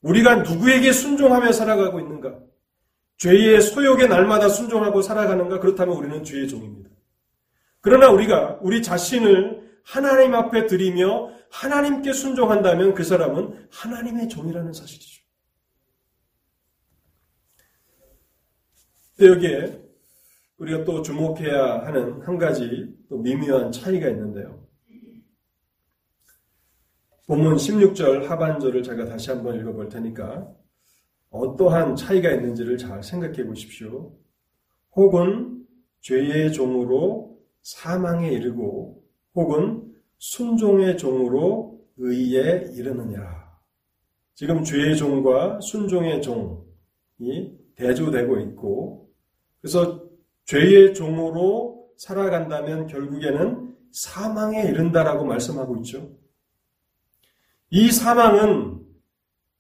우리가 0.03 0.37
누구에게 0.37 0.93
순종하며 0.93 1.53
살아가고 1.53 2.01
있는가? 2.01 2.39
죄의 3.19 3.61
소욕에 3.61 4.07
날마다 4.07 4.49
순종하고 4.49 5.03
살아가는가? 5.03 5.61
그렇다면 5.61 5.97
우리는 5.97 6.25
죄의 6.25 6.49
종입니다. 6.49 6.91
그러나 7.83 8.09
우리가 8.11 8.59
우리 8.63 8.83
자신을 8.83 9.81
하나님 9.85 10.35
앞에 10.35 10.67
드리며 10.67 11.31
하나님께 11.51 12.13
순종한다면 12.13 12.95
그 12.95 13.05
사람은 13.05 13.69
하나님의 13.71 14.29
종이라는 14.29 14.73
사실이죠. 14.73 15.21
여기에 19.21 19.90
우리가 20.61 20.85
또 20.85 21.01
주목해야 21.01 21.87
하는 21.87 22.21
한 22.21 22.37
가지 22.37 22.95
또 23.09 23.17
미묘한 23.19 23.73
차이가 23.73 24.09
있는데요. 24.11 24.61
본문 27.27 27.57
16절 27.57 28.27
하반절을 28.27 28.83
제가 28.83 29.07
다시 29.07 29.31
한번 29.31 29.59
읽어볼 29.59 29.89
테니까 29.89 30.53
어떠한 31.31 31.97
차이가 31.97 32.31
있는지를 32.31 32.77
잘 32.77 33.03
생각해 33.03 33.47
보십시오. 33.47 34.13
혹은 34.93 35.65
죄의 36.01 36.53
종으로 36.53 37.39
사망에 37.63 38.31
이르고 38.31 39.03
혹은 39.35 39.95
순종의 40.19 40.99
종으로 40.99 41.81
의에 41.97 42.73
이르느니라. 42.75 43.49
지금 44.35 44.63
죄의 44.65 44.97
종과 44.97 45.61
순종의 45.61 46.21
종이 46.21 47.59
대조되고 47.77 48.41
있고 48.41 49.09
그래서 49.61 50.00
죄의 50.51 50.95
종으로 50.95 51.87
살아간다면 51.97 52.89
결국에는 52.89 53.73
사망에 53.93 54.65
이른다라고 54.65 55.25
말씀하고 55.25 55.77
있죠. 55.77 56.11
이 57.71 57.93
사망은 57.93 58.81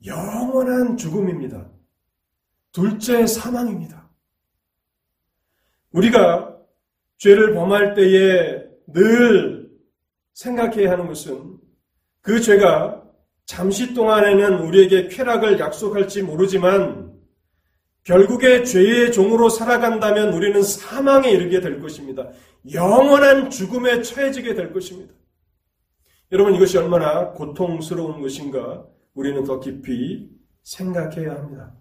영원한 0.04 0.96
죽음입니다. 0.96 1.70
둘째 2.72 3.24
사망입니다. 3.24 4.10
우리가 5.92 6.58
죄를 7.18 7.54
범할 7.54 7.94
때에 7.94 8.64
늘 8.88 9.70
생각해야 10.32 10.90
하는 10.90 11.06
것은 11.06 11.56
그 12.20 12.40
죄가 12.40 13.04
잠시 13.44 13.94
동안에는 13.94 14.58
우리에게 14.66 15.06
쾌락을 15.06 15.60
약속할지 15.60 16.22
모르지만 16.24 17.09
결국에 18.04 18.64
죄의 18.64 19.12
종으로 19.12 19.48
살아간다면 19.48 20.32
우리는 20.32 20.62
사망에 20.62 21.30
이르게 21.30 21.60
될 21.60 21.80
것입니다. 21.80 22.30
영원한 22.72 23.50
죽음에 23.50 24.02
처해지게 24.02 24.54
될 24.54 24.72
것입니다. 24.72 25.14
여러분 26.32 26.54
이것이 26.54 26.78
얼마나 26.78 27.32
고통스러운 27.32 28.20
것인가 28.20 28.86
우리는 29.14 29.44
더 29.44 29.60
깊이 29.60 30.30
생각해야 30.62 31.34
합니다. 31.34 31.74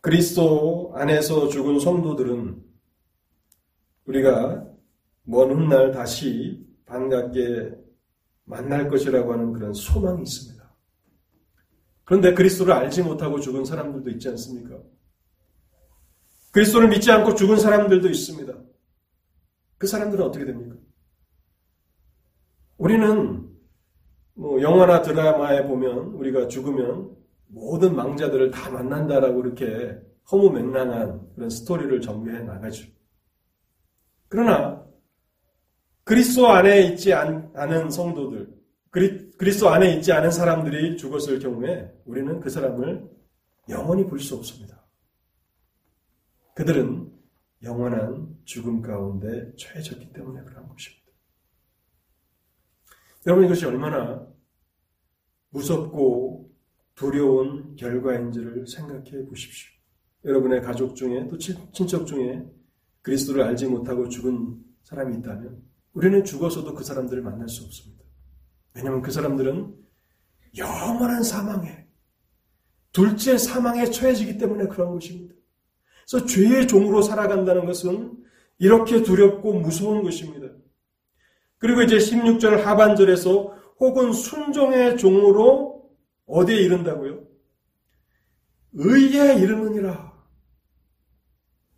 그리스도 0.00 0.92
안에서 0.94 1.48
죽은 1.48 1.80
성도들은 1.80 2.62
우리가 4.04 4.66
먼 5.22 5.50
훗날 5.50 5.92
다시 5.92 6.62
반갑게 6.84 7.72
만날 8.44 8.90
것이라고 8.90 9.32
하는 9.32 9.54
그런 9.54 9.72
소망이 9.72 10.22
있습니다. 10.22 10.53
그런데 12.04 12.34
그리스도를 12.34 12.72
알지 12.72 13.02
못하고 13.02 13.40
죽은 13.40 13.64
사람들도 13.64 14.10
있지 14.10 14.28
않습니까? 14.28 14.78
그리스도를 16.52 16.88
믿지 16.88 17.10
않고 17.10 17.34
죽은 17.34 17.58
사람들도 17.58 18.08
있습니다. 18.08 18.54
그 19.78 19.86
사람들은 19.86 20.24
어떻게 20.24 20.44
됩니까? 20.44 20.76
우리는 22.76 23.48
뭐 24.34 24.60
영화나 24.60 25.02
드라마에 25.02 25.66
보면 25.66 26.14
우리가 26.14 26.48
죽으면 26.48 27.16
모든 27.46 27.94
망자들을 27.94 28.50
다 28.50 28.70
만난다라고 28.70 29.40
이렇게 29.40 29.98
허무맹랑한 30.30 31.32
그런 31.34 31.50
스토리를 31.50 32.00
전개해 32.00 32.40
나가죠. 32.40 32.86
그러나 34.28 34.84
그리스도 36.04 36.48
안에 36.48 36.82
있지 36.82 37.12
않은 37.12 37.90
성도들, 37.90 38.52
그리, 38.94 39.28
그리스도 39.32 39.70
안에 39.70 39.96
있지 39.96 40.12
않은 40.12 40.30
사람들이 40.30 40.96
죽었을 40.96 41.40
경우에 41.40 41.92
우리는 42.04 42.38
그 42.38 42.48
사람을 42.48 43.10
영원히 43.68 44.06
볼 44.06 44.20
수 44.20 44.36
없습니다. 44.36 44.86
그들은 46.54 47.12
영원한 47.64 48.38
죽음 48.44 48.82
가운데 48.82 49.52
처해졌기 49.56 50.12
때문에 50.12 50.44
그런 50.44 50.68
것입니다. 50.68 51.02
여러분 53.26 53.46
이것이 53.46 53.66
얼마나 53.66 54.28
무섭고 55.50 56.52
두려운 56.94 57.74
결과인지를 57.74 58.68
생각해 58.68 59.26
보십시오. 59.26 59.72
여러분의 60.24 60.62
가족 60.62 60.94
중에 60.94 61.26
또 61.26 61.36
친척 61.36 62.06
중에 62.06 62.48
그리스도를 63.02 63.42
알지 63.42 63.66
못하고 63.66 64.08
죽은 64.08 64.62
사람이 64.84 65.16
있다면 65.16 65.64
우리는 65.94 66.22
죽어서도 66.24 66.76
그 66.76 66.84
사람들을 66.84 67.24
만날 67.24 67.48
수 67.48 67.64
없습니다. 67.64 67.93
왜냐하면 68.74 69.02
그 69.02 69.10
사람들은 69.10 69.74
영원한 70.56 71.22
사망에 71.22 71.86
둘째 72.92 73.36
사망에 73.36 73.86
처해지기 73.86 74.38
때문에 74.38 74.68
그런 74.68 74.92
것입니다. 74.92 75.34
그래서 76.08 76.26
죄의 76.26 76.68
종으로 76.68 77.02
살아간다는 77.02 77.66
것은 77.66 78.16
이렇게 78.58 79.02
두렵고 79.02 79.54
무서운 79.54 80.02
것입니다. 80.02 80.48
그리고 81.58 81.82
이제 81.82 81.96
16절 81.96 82.62
하반절에서 82.62 83.54
혹은 83.80 84.12
순종의 84.12 84.96
종으로 84.96 85.90
어디에 86.26 86.56
이른다고요? 86.56 87.24
의에 88.74 89.34
이르느니라. 89.34 90.12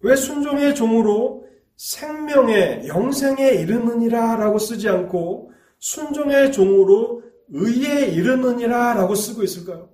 왜 0.01 0.17
순종의 0.17 0.75
종으로 0.75 1.47
생명의 1.77 2.89
영생에 2.89 3.51
이르느니라 3.51 4.37
라고 4.37 4.59
쓰지 4.59 4.89
않고 4.89 5.53
순종의 5.79 6.53
종으로 6.53 7.23
의에 7.49 8.07
이르느니라 8.07 8.95
라고 8.95 9.15
쓰고 9.15 9.43
있을까요? 9.43 9.91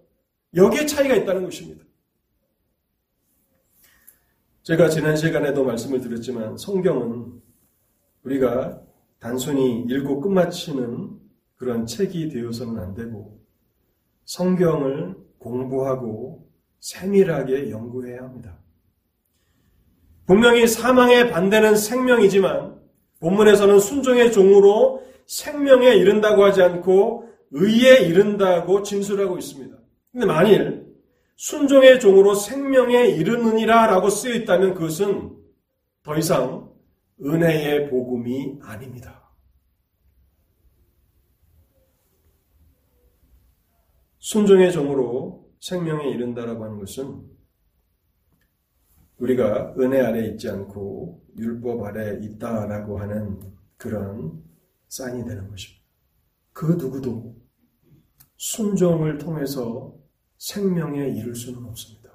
여기에 0.55 0.87
차이가 0.87 1.15
있다는 1.15 1.45
것입니다. 1.45 1.85
제가 4.63 4.89
지난 4.89 5.17
시간에도 5.17 5.65
말씀을 5.65 6.01
드렸지만 6.01 6.57
성경은 6.57 7.43
우리가 8.23 8.81
단순히 9.19 9.85
읽고 9.89 10.21
끝마치는 10.21 11.19
그런 11.57 11.87
책이 11.87 12.29
되어서는 12.29 12.79
안 12.79 12.95
되고 12.95 13.41
성경을 14.25 15.17
공부하고 15.39 16.49
세밀하게 16.81 17.71
연구해야 17.71 18.23
합니다. 18.23 18.59
분명히 20.27 20.67
사망에 20.67 21.31
반대는 21.31 21.77
생명이지만 21.77 22.81
본문에서는 23.21 23.81
순종의 23.81 24.33
종으로 24.33 25.05
생명에 25.27 25.95
이른다고 25.95 26.45
하지 26.45 26.63
않고 26.63 27.29
의에 27.53 28.01
이른다고 28.07 28.83
진술하고 28.83 29.39
있습니다. 29.39 29.77
근데 30.13 30.27
만일 30.27 30.87
순종의 31.37 32.01
종으로 32.01 32.35
생명에 32.35 33.09
이르느니라 33.09 33.87
라고 33.87 34.09
쓰여 34.09 34.35
있다면 34.35 34.75
그것은 34.75 35.37
더 36.03 36.17
이상 36.17 36.71
은혜의 37.21 37.91
복음이 37.91 38.59
아닙니다. 38.63 39.23
순종의 44.19 44.73
종으로 44.73 45.51
생명에 45.61 46.09
이른다라고 46.11 46.65
하는 46.65 46.79
것은 46.79 47.23
우리가 49.19 49.75
은혜 49.79 50.01
아래 50.01 50.27
있지 50.27 50.49
않고 50.49 51.23
율법 51.37 51.85
아래 51.85 52.19
있다라고 52.21 52.99
하는 52.99 53.41
그런 53.77 54.43
사인이 54.93 55.25
되는 55.25 55.49
것입니다. 55.49 55.83
그 56.53 56.67
누구도 56.73 57.35
순종을 58.37 59.17
통해서 59.17 59.95
생명에 60.37 61.09
이를 61.09 61.35
수는 61.35 61.65
없습니다. 61.65 62.11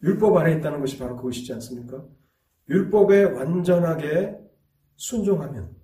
율법 0.00 0.36
아래 0.36 0.54
있다는 0.54 0.78
것이 0.78 0.96
바로 0.98 1.16
그것이지 1.16 1.52
않습니까? 1.54 2.04
율법에 2.68 3.24
완전하게 3.24 4.38
순종하면 4.94 5.74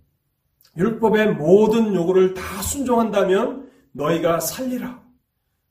율법의 0.77 1.35
모든 1.35 1.93
요구를 1.93 2.35
다 2.35 2.63
순종한다면 2.63 3.69
너희가 3.91 4.39
살리라. 4.39 5.05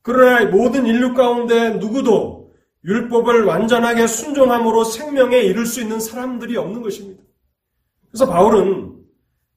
그러나 0.01 0.49
모든 0.51 0.85
인류 0.85 1.13
가운데 1.13 1.77
누구도 1.77 2.53
율법을 2.83 3.45
완전하게 3.45 4.05
순종함으로 4.07 4.83
생명에 4.83 5.43
이를 5.43 5.65
수 5.65 5.81
있는 5.81 6.01
사람들이 6.01 6.57
없는 6.57 6.81
것입니다. 6.81 7.23
그래서 8.09 8.27
바울은 8.27 8.94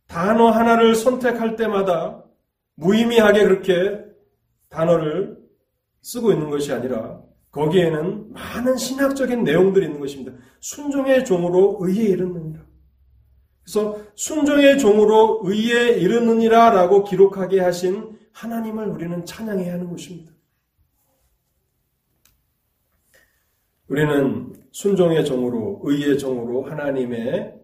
단어 0.08 0.50
하나를 0.50 0.94
선택할 0.94 1.54
때마다 1.56 2.24
무의미하게 2.74 3.44
그렇게 3.44 4.04
단어를 4.68 5.38
쓰고 6.02 6.32
있는 6.32 6.50
것이 6.50 6.72
아니라 6.72 7.20
거기에는 7.50 8.32
많은 8.32 8.76
신학적인 8.76 9.44
내용들이 9.44 9.86
있는 9.86 10.00
것입니다. 10.00 10.32
순종의 10.60 11.24
종으로 11.24 11.78
의에 11.80 12.04
이르느니라. 12.04 12.64
그래서 13.62 13.98
순종의 14.14 14.78
종으로 14.78 15.42
의에 15.44 15.90
이르느니라 15.98 16.70
라고 16.70 17.04
기록하게 17.04 17.60
하신 17.60 18.18
하나님을 18.32 18.88
우리는 18.88 19.24
찬양해야 19.24 19.74
하는 19.74 19.90
것입니다. 19.90 20.32
우리는 23.88 24.52
순종의 24.70 25.24
종으로, 25.24 25.80
의의 25.82 26.18
종으로, 26.18 26.62
하나님의 26.62 27.54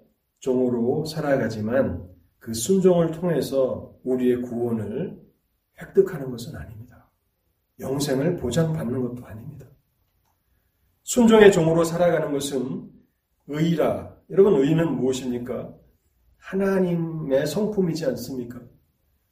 종으로 0.41 1.05
살아가지만 1.05 2.14
그 2.45 2.53
순종을 2.53 3.11
통해서 3.11 3.97
우리의 4.05 4.43
구원을 4.43 5.19
획득하는 5.81 6.31
것은 6.31 6.55
아닙니다. 6.55 7.11
영생을 7.81 8.37
보장받는 8.37 9.01
것도 9.01 9.25
아닙니다. 9.25 9.67
순종의 11.05 11.53
종으로 11.53 11.85
살아가는 11.85 12.31
것은 12.33 12.91
의라. 13.47 14.15
여러분, 14.29 14.61
의는 14.61 14.95
무엇입니까? 14.95 15.75
하나님의 16.37 17.47
성품이지 17.47 18.05
않습니까? 18.05 18.61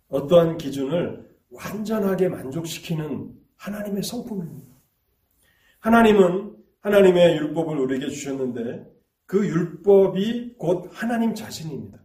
어떠한 0.08 0.56
기준을 0.56 1.36
완전하게 1.50 2.30
만족시키는 2.30 3.30
하나님의 3.56 4.04
성품입니다. 4.04 4.74
하나님은 5.80 6.56
하나님의 6.80 7.36
율법을 7.36 7.78
우리에게 7.78 8.08
주셨는데 8.08 8.90
그 9.26 9.46
율법이 9.46 10.54
곧 10.56 10.88
하나님 10.94 11.34
자신입니다. 11.34 12.01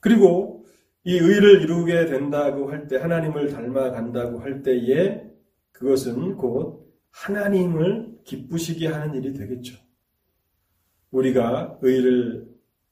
그리고 0.00 0.66
이 1.04 1.16
의를 1.16 1.62
이루게 1.62 2.06
된다고 2.06 2.70
할 2.70 2.88
때, 2.88 2.96
하나님을 2.96 3.50
닮아간다고 3.50 4.40
할 4.40 4.62
때에 4.62 5.22
그것은 5.72 6.36
곧 6.36 6.92
하나님을 7.10 8.18
기쁘시게 8.24 8.88
하는 8.88 9.14
일이 9.14 9.32
되겠죠. 9.32 9.78
우리가 11.10 11.78
의를, 11.80 12.48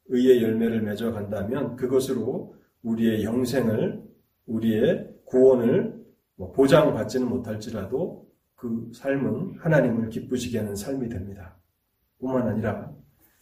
의의 0.06 0.42
열매를 0.42 0.82
맺어간다면 0.82 1.76
그것으로 1.76 2.54
우리의 2.82 3.24
영생을, 3.24 4.02
우리의 4.46 5.14
구원을 5.24 5.98
뭐 6.36 6.52
보장받지는 6.52 7.28
못할지라도 7.28 8.26
그 8.54 8.90
삶은 8.94 9.58
하나님을 9.58 10.08
기쁘시게 10.08 10.58
하는 10.58 10.74
삶이 10.74 11.08
됩니다. 11.08 11.56
뿐만 12.18 12.48
아니라 12.48 12.92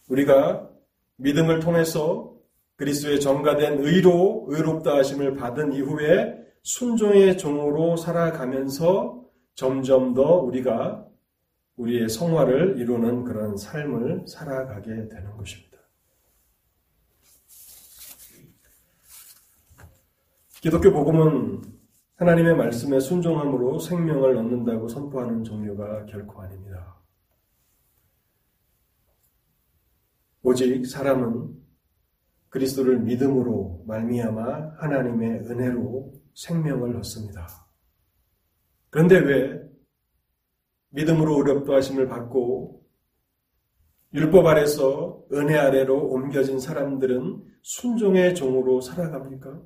우리가 0.09 0.69
믿음을 1.17 1.59
통해서 1.59 2.36
그리스도의 2.77 3.19
정가된 3.19 3.79
의로 3.79 4.45
의롭다 4.47 4.95
하심을 4.97 5.35
받은 5.35 5.73
이후에 5.73 6.37
순종의 6.63 7.37
종으로 7.37 7.97
살아가면서 7.97 9.23
점점 9.55 10.13
더 10.13 10.37
우리가 10.37 11.05
우리의 11.75 12.09
성화를 12.09 12.79
이루는 12.79 13.23
그런 13.23 13.57
삶을 13.57 14.25
살아가게 14.27 15.09
되는 15.09 15.37
것입니다. 15.37 15.77
기독교 20.61 20.91
복음은 20.91 21.61
하나님의 22.17 22.55
말씀에 22.55 22.99
순종함으로 22.99 23.79
생명을 23.79 24.35
얻는다고 24.37 24.87
선포하는 24.87 25.43
종류가 25.43 26.05
결코 26.05 26.41
아닙니다. 26.41 26.97
오직 30.41 30.85
사람은 30.85 31.66
그리스도를 32.49 32.99
믿음으로 32.99 33.83
말미암아 33.87 34.75
하나님의 34.77 35.41
은혜로 35.49 36.13
생명을 36.33 36.95
얻습니다. 36.97 37.47
그런데 38.89 39.17
왜 39.19 39.61
믿음으로 40.89 41.37
의롭도 41.37 41.75
하심을 41.75 42.07
받고 42.07 42.85
율법 44.13 44.45
아래서 44.47 45.25
은혜 45.33 45.57
아래로 45.57 46.09
옮겨진 46.09 46.59
사람들은 46.59 47.43
순종의 47.61 48.35
종으로 48.35 48.79
살아갑니까? 48.79 49.61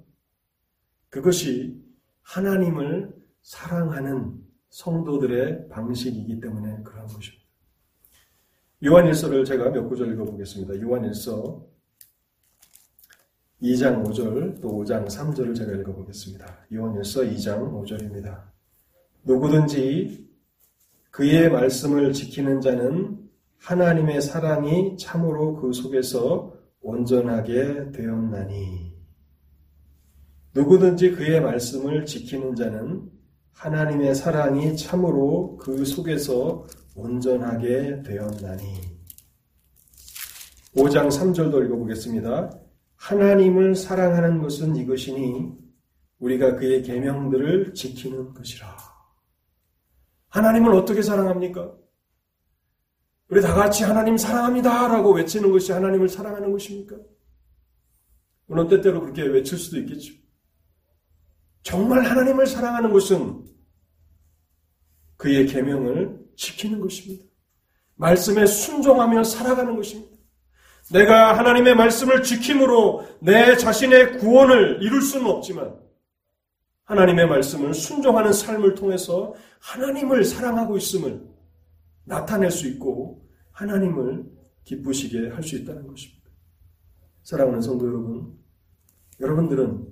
그것이 1.09 1.79
하나님을 2.23 3.13
사랑하는 3.41 4.39
성도들의 4.69 5.69
방식이기 5.69 6.39
때문에 6.39 6.81
그러한 6.83 7.07
것입니다. 7.07 7.45
요한일서를 8.83 9.45
제가 9.45 9.69
몇 9.69 9.87
구절 9.87 10.11
읽어보겠습니다. 10.13 10.81
요한일서 10.81 11.70
2장 13.61 14.03
5절 14.03 14.59
또 14.59 14.83
5장 14.83 15.05
3절을 15.05 15.55
제가 15.55 15.71
읽어보겠습니다. 15.73 16.67
요한일서 16.73 17.21
2장 17.21 17.71
5절입니다. 17.71 18.43
누구든지 19.23 20.27
그의 21.11 21.49
말씀을 21.49 22.11
지키는 22.11 22.61
자는 22.61 23.19
하나님의 23.59 24.21
사랑이 24.21 24.97
참으로 24.97 25.55
그 25.57 25.71
속에서 25.73 26.53
온전하게 26.81 27.91
되었나니 27.91 28.91
누구든지 30.55 31.11
그의 31.11 31.39
말씀을 31.41 32.05
지키는 32.05 32.55
자는 32.55 33.11
하나님의 33.53 34.15
사랑이 34.15 34.75
참으로 34.75 35.57
그 35.57 35.85
속에서 35.85 36.65
온전하게 36.95 38.01
되었나니 38.01 38.65
5장 40.75 41.09
3절도 41.09 41.65
읽어보겠습니다. 41.65 42.60
하나님을 43.01 43.75
사랑하는 43.75 44.41
것은 44.41 44.75
이것이니 44.75 45.51
우리가 46.19 46.55
그의 46.57 46.83
계명들을 46.83 47.73
지키는 47.73 48.35
것이라. 48.35 48.77
하나님을 50.29 50.71
어떻게 50.73 51.01
사랑합니까? 51.01 51.75
우리 53.29 53.41
다 53.41 53.55
같이 53.55 53.83
하나님 53.83 54.17
사랑합니다라고 54.17 55.13
외치는 55.13 55.51
것이 55.51 55.71
하나님을 55.71 56.09
사랑하는 56.09 56.51
것입니까? 56.51 56.95
물론 58.45 58.67
때때로 58.67 59.01
그렇게 59.01 59.23
외칠 59.23 59.57
수도 59.57 59.79
있겠죠. 59.79 60.13
정말 61.63 62.05
하나님을 62.05 62.45
사랑하는 62.45 62.93
것은 62.93 63.47
그의 65.17 65.47
계명을 65.47 66.19
지키는 66.35 66.79
것입니다. 66.79 67.25
말씀에 67.95 68.45
순종하며 68.45 69.23
살아가는 69.23 69.75
것입니다. 69.75 70.10
내가 70.91 71.37
하나님의 71.37 71.75
말씀을 71.75 72.23
지킴으로 72.23 73.05
내 73.21 73.55
자신의 73.55 74.17
구원을 74.19 74.79
이룰 74.81 75.01
수는 75.01 75.25
없지만 75.25 75.79
하나님의 76.83 77.27
말씀을 77.27 77.73
순종하는 77.73 78.33
삶을 78.33 78.75
통해서 78.75 79.33
하나님을 79.59 80.25
사랑하고 80.25 80.77
있음을 80.77 81.25
나타낼 82.03 82.51
수 82.51 82.67
있고 82.67 83.25
하나님을 83.51 84.25
기쁘시게 84.63 85.29
할 85.29 85.43
수 85.43 85.55
있다는 85.57 85.87
것입니다. 85.87 86.29
사랑하는 87.23 87.61
성도 87.61 87.87
여러분, 87.87 88.37
여러분들은 89.19 89.87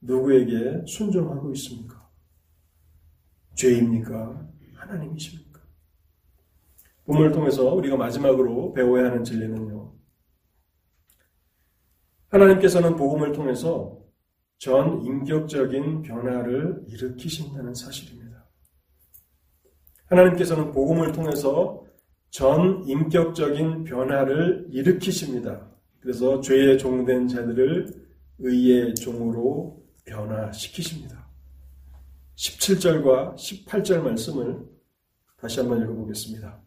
누구에게 0.00 0.84
순종하고 0.86 1.52
있습니까? 1.52 2.08
죄입니까? 3.54 4.48
하나님이십니까? 4.74 5.60
본문을 7.04 7.32
통해서 7.32 7.74
우리가 7.74 7.96
마지막으로 7.96 8.72
배워야 8.72 9.06
하는 9.06 9.24
진리는요. 9.24 9.77
하나님께서는 12.28 12.96
복음을 12.96 13.32
통해서 13.32 13.98
전 14.58 15.02
인격적인 15.02 16.02
변화를 16.02 16.82
일으키신다는 16.88 17.74
사실입니다. 17.74 18.44
하나님께서는 20.06 20.72
복음을 20.72 21.12
통해서 21.12 21.84
전 22.30 22.84
인격적인 22.84 23.84
변화를 23.84 24.66
일으키십니다. 24.70 25.68
그래서 26.00 26.40
죄의 26.40 26.78
종된 26.78 27.28
자들을 27.28 28.08
의의 28.38 28.94
종으로 28.94 29.82
변화시키십니다. 30.04 31.28
17절과 32.36 33.34
18절 33.34 34.00
말씀을 34.00 34.64
다시 35.40 35.60
한번 35.60 35.82
읽어보겠습니다. 35.82 36.60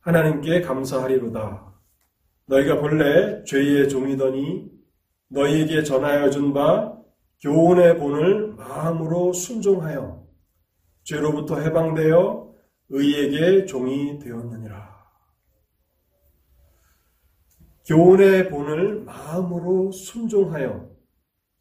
하나님께 0.00 0.62
감사하리로다. 0.62 1.74
너희가 2.46 2.80
본래 2.80 3.44
죄의 3.44 3.88
종이더니 3.88 4.79
너희에게 5.30 5.82
전하여 5.82 6.28
준 6.30 6.52
바 6.52 6.98
교훈의 7.42 7.96
본을 7.96 8.48
마음으로 8.54 9.32
순종하여 9.32 10.28
죄로부터 11.04 11.58
해방되어 11.58 12.54
의에게 12.90 13.64
종이 13.64 14.18
되었느니라. 14.18 14.90
교훈의 17.86 18.50
본을 18.50 19.04
마음으로 19.04 19.90
순종하여 19.90 20.90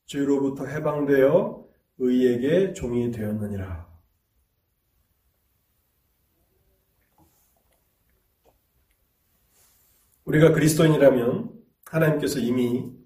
죄로부터 0.05 0.65
해방되어 0.65 1.65
의에게 1.99 2.73
종이 2.73 3.09
되었느니라. 3.11 3.87
우리가 10.25 10.51
그리스도인이라면 10.51 11.51
하나님께서 11.85 12.39
이미 12.39 12.98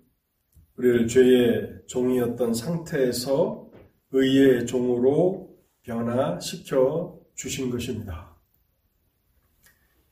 우리를 0.77 1.07
죄의 1.07 1.83
종이었던 1.87 2.53
상태에서 2.53 3.69
의의 4.11 4.65
종으로 4.65 5.55
변화시켜 5.83 7.19
주신 7.35 7.69
것입니다. 7.69 8.35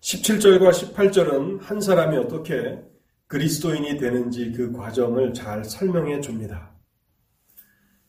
17절과 0.01 0.71
18절은 0.71 1.61
한 1.61 1.79
사람이 1.81 2.17
어떻게 2.17 2.81
그리스도인이 3.27 3.97
되는지 3.97 4.51
그 4.51 4.71
과정을 4.71 5.33
잘 5.33 5.63
설명해 5.63 6.21
줍니다. 6.21 6.75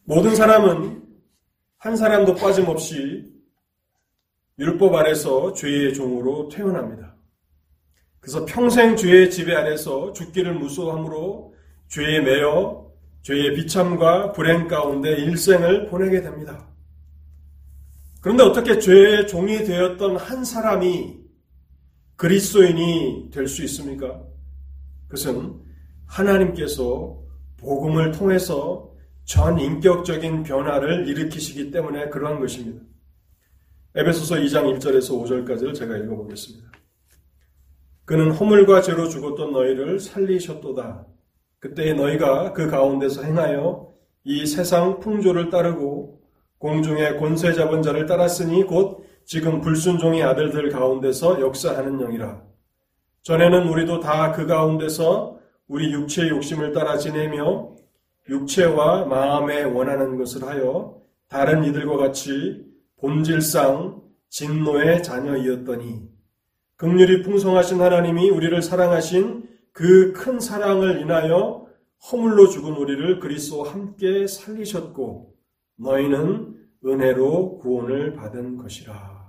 모든 0.04 0.34
사람은 0.34 1.02
한 1.78 1.96
사람도 1.96 2.34
빠짐없이 2.34 3.32
율법 4.58 4.94
아래서 4.94 5.52
죄의 5.52 5.94
종으로 5.94 6.48
태어납니다. 6.48 7.16
그래서 8.20 8.44
평생 8.44 8.96
죄의 8.96 9.30
지배 9.30 9.54
아래서 9.54 10.12
죽기를 10.12 10.54
무서워함으로 10.54 11.51
죄에 11.92 12.20
매여 12.20 12.90
죄의 13.20 13.54
비참과 13.54 14.32
불행 14.32 14.66
가운데 14.66 15.10
일생을 15.12 15.88
보내게 15.88 16.22
됩니다. 16.22 16.66
그런데 18.22 18.44
어떻게 18.44 18.78
죄의 18.78 19.28
종이 19.28 19.58
되었던 19.58 20.16
한 20.16 20.42
사람이 20.42 21.20
그리스도인이 22.16 23.28
될 23.30 23.46
수 23.46 23.62
있습니까? 23.64 24.22
그것은 25.08 25.60
하나님께서 26.06 27.20
복음을 27.58 28.10
통해서 28.12 28.90
전 29.24 29.58
인격적인 29.58 30.44
변화를 30.44 31.06
일으키시기 31.08 31.70
때문에 31.70 32.08
그러한 32.08 32.40
것입니다. 32.40 32.82
에베소서 33.94 34.36
2장 34.36 34.78
1절에서 34.78 35.10
5절까지를 35.10 35.74
제가 35.74 35.98
읽어보겠습니다. 35.98 36.72
그는 38.06 38.30
허물과 38.30 38.80
죄로 38.80 39.10
죽었던 39.10 39.52
너희를 39.52 40.00
살리셨도다. 40.00 41.11
그때 41.62 41.92
너희가 41.92 42.52
그 42.54 42.68
가운데서 42.68 43.22
행하여 43.22 43.92
이 44.24 44.46
세상 44.46 44.98
풍조를 44.98 45.48
따르고 45.48 46.20
공중의 46.58 47.18
권세 47.18 47.52
잡은 47.52 47.82
자를 47.82 48.06
따랐으니 48.06 48.64
곧 48.64 49.06
지금 49.24 49.60
불순종의 49.60 50.24
아들들 50.24 50.70
가운데서 50.70 51.40
역사하는 51.40 51.98
영이라. 51.98 52.42
전에는 53.22 53.68
우리도 53.68 54.00
다 54.00 54.32
그 54.32 54.46
가운데서 54.46 55.38
우리 55.68 55.92
육체의 55.92 56.30
욕심을 56.30 56.72
따라 56.72 56.98
지내며 56.98 57.76
육체와 58.28 59.04
마음에 59.04 59.62
원하는 59.62 60.18
것을 60.18 60.42
하여 60.42 60.96
다른 61.28 61.62
이들과 61.62 61.96
같이 61.96 62.66
본질상 63.00 64.02
진노의 64.30 65.04
자녀이었더니 65.04 66.08
극률이 66.74 67.22
풍성하신 67.22 67.80
하나님이 67.80 68.30
우리를 68.30 68.60
사랑하신 68.62 69.51
그 69.72 70.12
큰 70.12 70.38
사랑을 70.38 71.00
인하여 71.00 71.66
허물로 72.10 72.48
죽은 72.48 72.72
우리를 72.74 73.20
그리스도와 73.20 73.72
함께 73.72 74.26
살리셨고 74.26 75.34
너희는 75.76 76.68
은혜로 76.84 77.58
구원을 77.58 78.14
받은 78.14 78.56
것이라. 78.56 79.22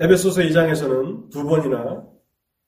에베소서 0.00 0.42
2장에서는 0.42 1.30
두 1.30 1.44
번이나 1.44 2.04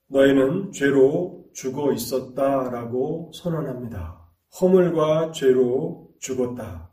너희는 0.06 0.70
죄로 0.72 1.44
죽어 1.52 1.92
있었다라고 1.92 3.32
선언합니다. 3.34 4.24
허물과 4.60 5.32
죄로 5.32 6.10
죽었다. 6.20 6.90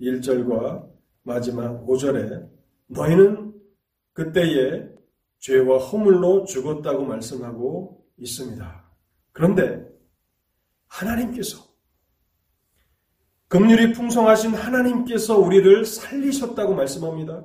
1절과 0.00 0.88
마지막 1.22 1.84
5절에 1.86 2.48
너희는 2.86 3.52
그때에 4.12 4.93
죄와 5.44 5.76
허물로 5.76 6.46
죽었다고 6.46 7.04
말씀하고 7.04 8.02
있습니다. 8.16 8.90
그런데 9.32 9.86
하나님께서 10.86 11.62
금률이 13.48 13.92
풍성하신 13.92 14.54
하나님께서 14.54 15.38
우리를 15.38 15.84
살리셨다고 15.84 16.74
말씀합니다. 16.74 17.44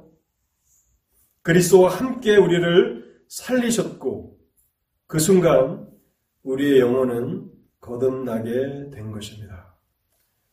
그리스도와 1.41 1.89
함께 1.89 2.37
우리를 2.37 3.21
살리셨고 3.27 4.39
그 5.05 5.19
순간 5.19 5.89
우리의 6.43 6.79
영혼은 6.79 7.51
거듭나게 7.81 8.91
된 8.91 9.11
것입니다. 9.11 9.77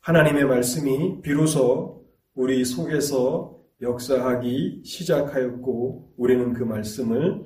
하나님의 0.01 0.47
말씀이 0.47 1.23
비로소 1.23 2.09
우리 2.35 2.65
속에서 2.65 3.56
역사하기 3.81 4.83
시작하였고 4.85 6.15
우리는 6.17 6.53
그 6.53 6.63
말씀을 6.63 7.45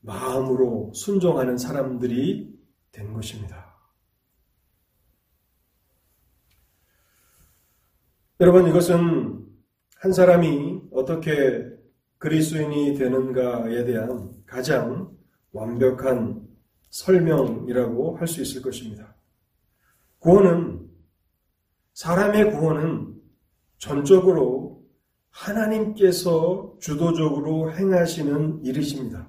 마음으로 0.00 0.92
순종하는 0.94 1.56
사람들이 1.56 2.52
된 2.92 3.12
것입니다. 3.12 3.74
여러분 8.40 8.66
이것은 8.68 9.46
한 9.96 10.12
사람이 10.12 10.82
어떻게 10.92 11.64
그리스도인이 12.18 12.94
되는가에 12.94 13.84
대한 13.84 14.32
가장 14.44 15.16
완벽한 15.52 16.46
설명이라고 16.90 18.16
할 18.16 18.26
수 18.26 18.42
있을 18.42 18.60
것입니다. 18.62 19.14
구원은 20.18 20.90
사람의 21.92 22.50
구원은 22.52 23.14
전적으로 23.78 24.63
하나님께서 25.34 26.74
주도적으로 26.80 27.72
행하시는 27.72 28.64
일이십니다. 28.64 29.28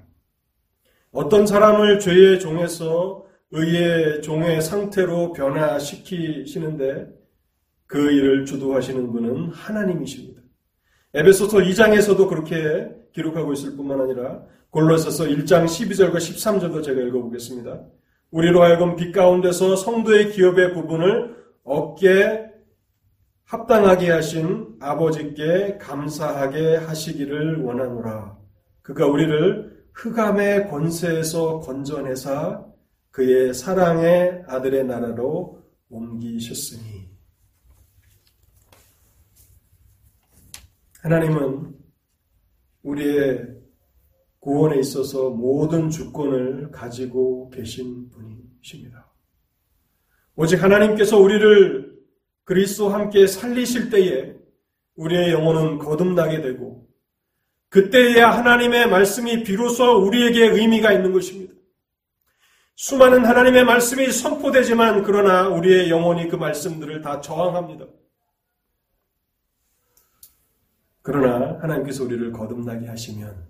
어떤 1.12 1.47
사람을 1.47 1.99
죄의 1.99 2.39
종에서 2.39 3.26
의의 3.51 4.22
종의 4.22 4.62
상태로 4.62 5.34
변화시키시는데 5.34 7.08
그 7.88 8.12
일을 8.12 8.45
주도하시는 8.45 9.12
분은 9.12 9.49
하나님이십니다. 9.51 10.41
에베소서 11.14 11.60
2장에서도 11.60 12.28
그렇게 12.28 12.89
기록하고 13.14 13.53
있을 13.53 13.76
뿐만 13.78 14.01
아니라 14.01 14.43
골로새서 14.72 15.26
1장 15.26 15.66
12절과 15.66 16.16
13절도 16.16 16.84
제가 16.84 17.01
읽어보겠습니다. 17.01 17.82
우리로 18.32 18.62
하여금 18.62 18.97
빛 18.97 19.12
가운데서 19.14 19.78
성도의 19.78 20.34
기업의 20.34 20.74
부분을 20.74 21.36
얻게 21.64 22.44
합당하게 23.45 24.09
하신 24.09 24.77
아버지께 24.79 25.77
감사하게 25.77 26.77
하시기를 26.77 27.61
원하노라. 27.61 28.37
그가 28.81 29.05
우리를 29.05 29.85
흑암의 29.93 30.69
권세에서 30.69 31.59
건져내사 31.59 32.65
그의 33.11 33.53
사랑의 33.53 34.43
아들의 34.47 34.85
나라로 34.85 35.63
옮기셨으니. 35.89 37.07
하나님은 41.01 41.75
우리의 42.83 43.55
구원에 44.39 44.79
있어서 44.79 45.29
모든 45.29 45.89
주권을 45.89 46.71
가지고 46.71 47.49
계신 47.51 48.09
분이십니다. 48.09 49.11
오직 50.35 50.61
하나님께서 50.61 51.17
우리를 51.17 51.84
그리스도 52.45 52.89
함께 52.89 53.27
살리실 53.27 53.89
때에 53.89 54.35
우리의 54.95 55.31
영혼은 55.31 55.79
거듭나게 55.79 56.41
되고 56.41 56.87
그때에야 57.69 58.29
하나님의 58.29 58.89
말씀이 58.89 59.43
비로소 59.43 59.97
우리에게 59.97 60.45
의미가 60.45 60.93
있는 60.93 61.11
것입니다. 61.11 61.53
수많은 62.75 63.25
하나님의 63.25 63.65
말씀이 63.65 64.11
선포되지만 64.11 65.03
그러나 65.03 65.49
우리의 65.49 65.89
영혼이 65.89 66.29
그 66.29 66.35
말씀들을 66.35 67.01
다 67.01 67.19
저항합니다. 67.19 67.85
그러나 71.01 71.59
하나님께서 71.61 72.03
우리를 72.03 72.31
거듭나게 72.31 72.87
하시면 72.87 73.45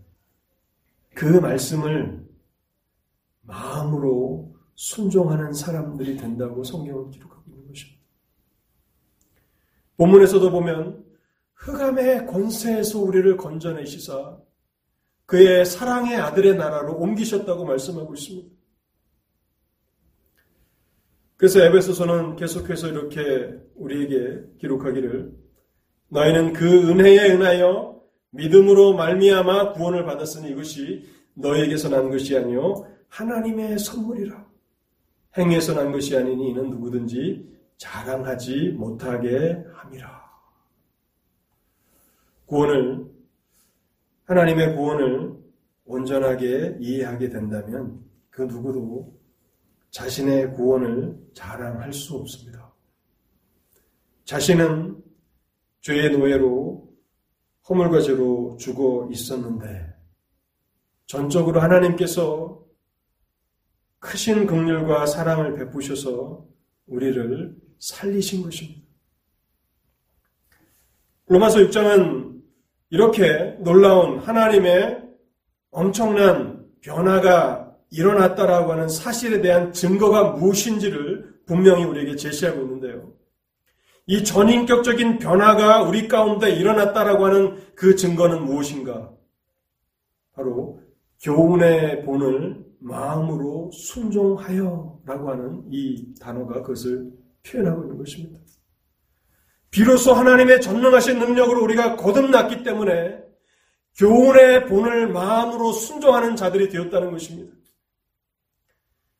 그 1.13 1.25
말씀을 1.25 2.25
마음으로 3.41 4.55
순종하는 4.75 5.53
사람들이 5.53 6.17
된다고 6.17 6.63
성경은 6.63 7.11
기록합니다. 7.11 7.44
본문에서도 9.97 10.51
보면 10.51 11.03
흑암의 11.55 12.27
권세에서 12.27 12.99
우리를 12.99 13.37
건져내시사 13.37 14.37
그의 15.25 15.65
사랑의 15.65 16.17
아들의 16.17 16.55
나라로 16.55 16.97
옮기셨다고 16.97 17.65
말씀하고 17.65 18.13
있습니다. 18.13 18.49
그래서 21.37 21.61
에베소서는 21.61 22.35
계속해서 22.35 22.87
이렇게 22.89 23.55
우리에게 23.75 24.43
기록하기를 24.59 25.33
너희는 26.09 26.53
그 26.53 26.89
은혜에 26.89 27.31
은하여 27.31 28.01
믿음으로 28.29 28.93
말미암아 28.93 29.73
구원을 29.73 30.05
받았으니 30.05 30.51
이것이 30.51 31.03
너희에게서 31.33 31.89
난 31.89 32.09
것이 32.09 32.37
아니요 32.37 32.85
하나님의 33.09 33.79
선물이라 33.79 34.45
행에서 35.37 35.73
난 35.73 35.91
것이 35.91 36.15
아니니 36.15 36.51
이는 36.51 36.69
누구든지 36.69 37.54
자랑하지 37.77 38.71
못하게 38.71 39.63
함이라. 39.73 40.25
구원을 42.45 43.05
하나님의 44.25 44.75
구원을 44.75 45.35
온전하게 45.85 46.77
이해하게 46.79 47.29
된다면 47.29 48.03
그 48.29 48.43
누구도 48.43 49.15
자신의 49.91 50.53
구원을 50.53 51.15
자랑할 51.33 51.93
수 51.93 52.15
없습니다. 52.15 52.73
자신은 54.25 55.03
죄의 55.81 56.17
노예로 56.17 56.91
허물과 57.69 58.01
죄로 58.01 58.57
죽어 58.57 59.07
있었는데 59.11 59.93
전적으로 61.05 61.61
하나님께서 61.61 62.63
크신 63.99 64.45
긍휼과 64.45 65.05
사랑을 65.05 65.55
베푸셔서 65.55 66.45
우리를 66.87 67.55
살리신 67.79 68.43
것입니다. 68.43 68.81
로마서 71.27 71.59
6장은 71.59 72.41
이렇게 72.89 73.57
놀라운 73.59 74.19
하나님의 74.19 75.01
엄청난 75.71 76.65
변화가 76.81 77.75
일어났다라고 77.89 78.71
하는 78.71 78.87
사실에 78.87 79.41
대한 79.41 79.73
증거가 79.73 80.31
무엇인지를 80.31 81.35
분명히 81.45 81.83
우리에게 81.83 82.15
제시하고 82.15 82.61
있는데요. 82.61 83.13
이 84.07 84.23
전인격적인 84.23 85.17
변화가 85.17 85.83
우리 85.83 86.07
가운데 86.07 86.51
일어났다라고 86.51 87.25
하는 87.25 87.59
그 87.75 87.95
증거는 87.95 88.45
무엇인가? 88.45 89.11
바로 90.33 90.79
교훈의 91.21 92.03
본을 92.03 92.65
마음으로 92.79 93.71
순종하여 93.71 94.99
라고 95.05 95.29
하는 95.31 95.63
이 95.71 96.13
단어가 96.19 96.61
그것을 96.61 97.11
표현하고 97.45 97.83
있는 97.83 97.97
것입니다. 97.97 98.39
비로소 99.69 100.13
하나님의 100.13 100.61
전능하신 100.61 101.19
능력으로 101.19 101.63
우리가 101.63 101.97
거듭났기 101.97 102.63
때문에 102.63 103.23
교훈의 103.97 104.67
본을 104.67 105.07
마음으로 105.09 105.71
순종하는 105.71 106.35
자들이 106.35 106.69
되었다는 106.69 107.11
것입니다. 107.11 107.55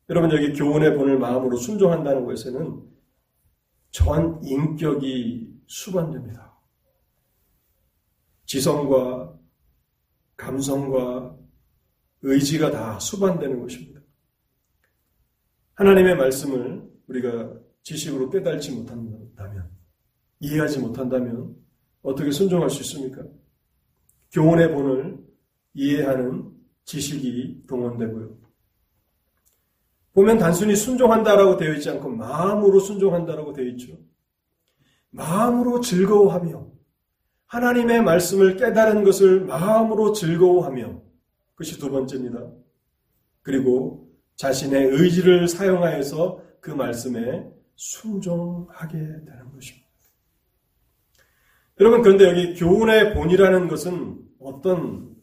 여러분 0.10 0.32
여기 0.32 0.54
교훈의 0.54 0.96
본을 0.96 1.18
마음으로 1.18 1.58
순종한다는 1.58 2.26
것에는 2.26 2.84
전 3.92 4.40
인격이 4.44 5.62
수반됩니다. 5.68 6.54
지성과 8.46 9.34
감성과 10.38 11.38
의지가 12.22 12.72
다 12.72 13.00
수반되는 13.00 13.62
것입니다. 13.62 14.02
하나님의 15.76 16.16
말씀을 16.18 16.90
우리가 17.08 17.65
지식으로 17.86 18.30
깨달지 18.32 18.72
못한다면, 18.72 19.70
이해하지 20.40 20.80
못한다면 20.80 21.56
어떻게 22.02 22.32
순종할 22.32 22.70
수 22.70 22.82
있습니까? 22.82 23.24
교훈의 24.32 24.72
본을 24.72 25.24
이해하는 25.76 26.52
지식이 26.84 27.66
동원되고요. 27.68 28.38
보면 30.14 30.38
단순히 30.38 30.76
순종한다라고 30.76 31.58
되어 31.58 31.74
있지 31.74 31.90
않고 31.90 32.10
마음으로 32.10 32.80
순종한다라고 32.80 33.54
되어 33.54 33.66
있죠. 33.66 33.98
마음으로 35.12 35.82
즐거워하며 35.82 36.68
하나님의 37.46 38.02
말씀을 38.04 38.58
깨달은 38.58 39.04
것을 39.04 39.42
마음으로 39.42 40.14
즐거워하며 40.14 41.02
그것이 41.54 41.78
두 41.80 41.92
번째입니다. 41.92 42.52
그리고 43.42 44.10
자신의 44.36 44.88
의지를 44.88 45.48
사용하여서 45.48 46.42
그 46.60 46.72
말씀에 46.72 47.55
순종하게 47.76 48.98
되는 48.98 49.52
것입니다. 49.54 49.86
여러분, 51.80 52.02
그런데 52.02 52.30
여기 52.30 52.54
교훈의 52.56 53.14
본이라는 53.14 53.68
것은 53.68 54.18
어떤 54.40 55.16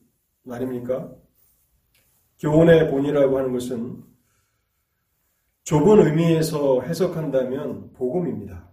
말입니까? 0.43 1.15
교훈의 2.41 2.91
본이라고 2.91 3.39
하는 3.39 3.53
것은 3.53 4.03
좁은 5.65 6.07
의미에서 6.07 6.83
해석한다면 6.83 7.93
복음입니다. 7.93 8.69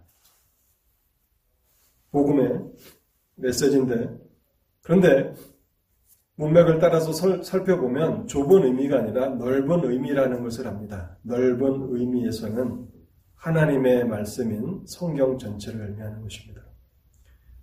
복음의 2.10 2.64
메시지인데, 3.36 4.18
그런데 4.82 5.32
문맥을 6.34 6.80
따라서 6.80 7.12
설, 7.12 7.44
살펴보면 7.44 8.26
좁은 8.26 8.64
의미가 8.64 8.98
아니라 8.98 9.28
넓은 9.28 9.84
의미라는 9.84 10.42
것을 10.42 10.66
압니다. 10.66 11.16
넓은 11.22 11.96
의미에서는 11.96 12.88
하나님의 13.40 14.06
말씀인 14.06 14.82
성경 14.84 15.38
전체를 15.38 15.88
의미하는 15.88 16.20
것입니다. 16.20 16.60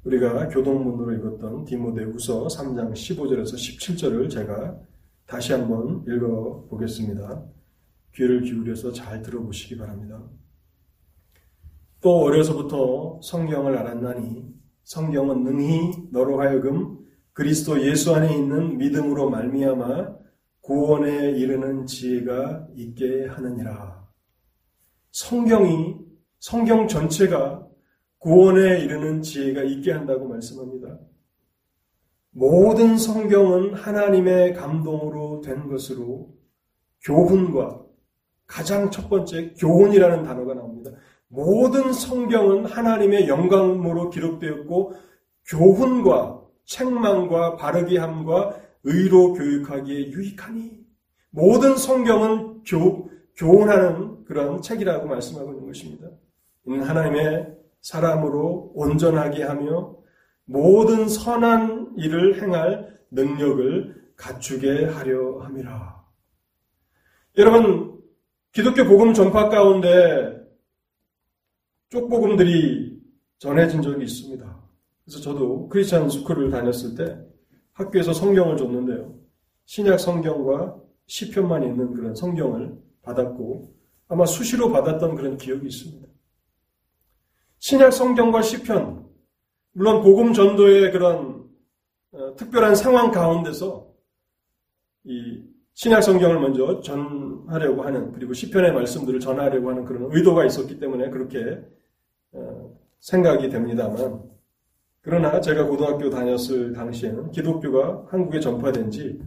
우리가 0.06 0.50
교동문으로 0.50 1.14
읽었던 1.14 1.66
디모데후서 1.66 2.48
3장 2.48 2.94
15절에서 2.94 3.54
17절을 3.54 4.28
제가 4.28 4.76
다시 5.28 5.54
한번 5.54 6.04
읽어 6.08 6.66
보겠습니다. 6.68 7.44
귀를 8.16 8.42
기울여서 8.42 8.92
잘 8.92 9.22
들어보시기 9.22 9.78
바랍니다. 9.78 10.20
또 12.02 12.22
어려서부터 12.22 13.20
성경을 13.22 13.78
알았나니 13.78 14.52
성경은 14.84 15.44
능히 15.44 16.10
너로 16.12 16.42
하여금 16.42 17.06
그리스도 17.34 17.80
예수 17.86 18.16
안에 18.16 18.36
있는 18.36 18.80
믿음으로 18.80 19.30
말미암아 19.30 20.16
구원에 20.62 21.34
이르는 21.34 21.86
지혜가 21.86 22.70
있게 22.76 23.28
하느니라. 23.28 24.07
성경이 25.18 25.95
성경 26.38 26.88
전체가 26.88 27.68
구원에 28.20 28.82
이르는 28.82 29.24
지혜가 29.24 29.63
있게 29.63 29.91
한다고 29.91 30.28
말씀합니다. 30.28 30.99
모든 32.30 32.99
성경은 32.99 33.74
하나님의 33.74 34.53
감동으로 34.53 35.41
된 35.41 35.68
것으로 35.68 36.36
교훈과 37.03 37.82
가장 38.45 38.91
첫 38.91 39.09
번째 39.09 39.55
교훈이라는 39.57 40.22
단어가 40.22 40.53
나옵니다. 40.53 40.91
모든 41.30 41.91
성경은 41.91 42.65
하나님의 42.65 43.28
영광으로 43.28 44.11
기록되었고 44.11 44.93
교훈과 45.47 46.43
책망과 46.65 47.55
바르게 47.55 47.97
함과 47.97 48.55
의로 48.84 49.34
교육하기에 49.34 50.11
유익하니 50.11 50.86
모든 51.32 51.76
성경은 51.76 52.61
교, 52.68 53.09
교훈하는 53.36 54.16
그런 54.28 54.62
책이라고 54.62 55.08
말씀하고 55.08 55.54
있는 55.54 55.68
것입니다. 55.68 56.10
이는 56.66 56.84
하나님의 56.84 57.56
사람으로 57.82 58.74
온전하게 58.76 59.44
하며 59.44 59.96
모든 60.44 61.08
선한 61.08 61.94
일을 61.98 62.42
행할 62.42 63.00
능력을 63.10 64.12
갖추게 64.18 64.86
하려 64.86 65.40
함이라. 65.40 66.06
여러분, 67.38 68.02
기독교 68.52 68.84
복음 68.84 69.14
전파 69.14 69.48
가운데 69.48 70.36
쪽복음들이 71.90 73.00
전해진 73.38 73.82
적이 73.82 74.04
있습니다. 74.04 74.60
그래서 75.06 75.22
저도 75.22 75.70
크리스찬 75.70 76.10
스쿨을 76.10 76.52
다녔을 76.52 76.96
때 76.96 77.18
학교에서 77.72 78.12
성경을 78.12 78.58
줬는데요. 78.58 79.16
신약 79.66 80.00
성경과 80.00 80.76
시편만 81.06 81.64
있는 81.64 81.94
그런 81.94 82.14
성경을 82.14 82.78
받았고 83.04 83.77
아마 84.08 84.26
수시로 84.26 84.72
받았던 84.72 85.16
그런 85.16 85.38
기억이 85.38 85.68
있습니다. 85.68 86.08
신약 87.60 87.91
성경과 87.91 88.41
시편 88.41 89.05
물론 89.74 90.01
복음 90.01 90.34
전도의 90.34 90.91
그런 90.91 91.47
어, 92.12 92.36
특별한 92.36 92.76
상황 92.76 93.12
가운데서 93.12 93.93
이 95.03 95.43
신약 95.74 96.03
성경을 96.03 96.39
먼저 96.39 96.82
전하려고 96.82 97.84
하는 97.84 98.12
그리고 98.12 98.34
시편의 98.34 98.74
말씀들을 98.74 99.20
전하려고 99.20 99.70
하는 99.70 99.86
그런 99.86 100.10
의도가 100.12 100.45
있었기 100.45 100.80
때문에 100.80 101.10
그렇게 101.10 101.62
어, 102.32 102.78
생각이 102.99 103.49
됩니다만 103.49 104.24
그러나 105.01 105.39
제가 105.39 105.66
고등학교 105.66 106.10
다녔을 106.10 106.74
당시에는 106.74 107.32
기독교가 107.32 108.08
한국에 108.10 108.39
전파된 108.39 108.91
지 108.91 109.22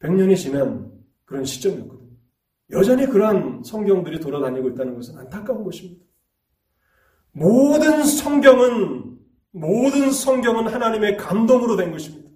100년이 0.00 0.36
지난 0.36 0.90
그런 1.24 1.44
시점이었거든요. 1.44 1.97
여전히 2.70 3.06
그러한 3.06 3.62
성경들이 3.64 4.20
돌아다니고 4.20 4.70
있다는 4.70 4.94
것은 4.94 5.18
안타까운 5.18 5.64
것입니다. 5.64 6.04
모든 7.32 8.04
성경은 8.04 9.18
모든 9.52 10.10
성경은 10.10 10.68
하나님의 10.68 11.16
감동으로 11.16 11.76
된 11.76 11.90
것입니다. 11.90 12.28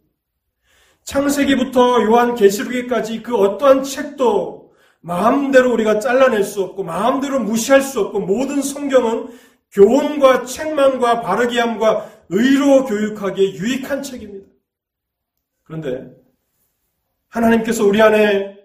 창세기부터 1.04 2.02
요한 2.04 2.34
계시록에까지 2.34 3.22
그 3.22 3.36
어떠한 3.36 3.82
책도 3.82 4.72
마음대로 5.00 5.72
우리가 5.72 5.98
잘라낼 5.98 6.44
수 6.44 6.62
없고 6.62 6.84
마음대로 6.84 7.40
무시할 7.40 7.82
수 7.82 8.00
없고 8.00 8.20
모든 8.20 8.62
성경은 8.62 9.28
교훈과 9.72 10.44
책망과 10.44 11.22
바르게 11.22 11.58
함과 11.58 12.08
의로 12.28 12.84
교육하기에 12.84 13.54
유익한 13.54 14.02
책입니다. 14.02 14.46
그런데 15.64 16.14
하나님께서 17.28 17.84
우리 17.84 18.00
안에 18.00 18.61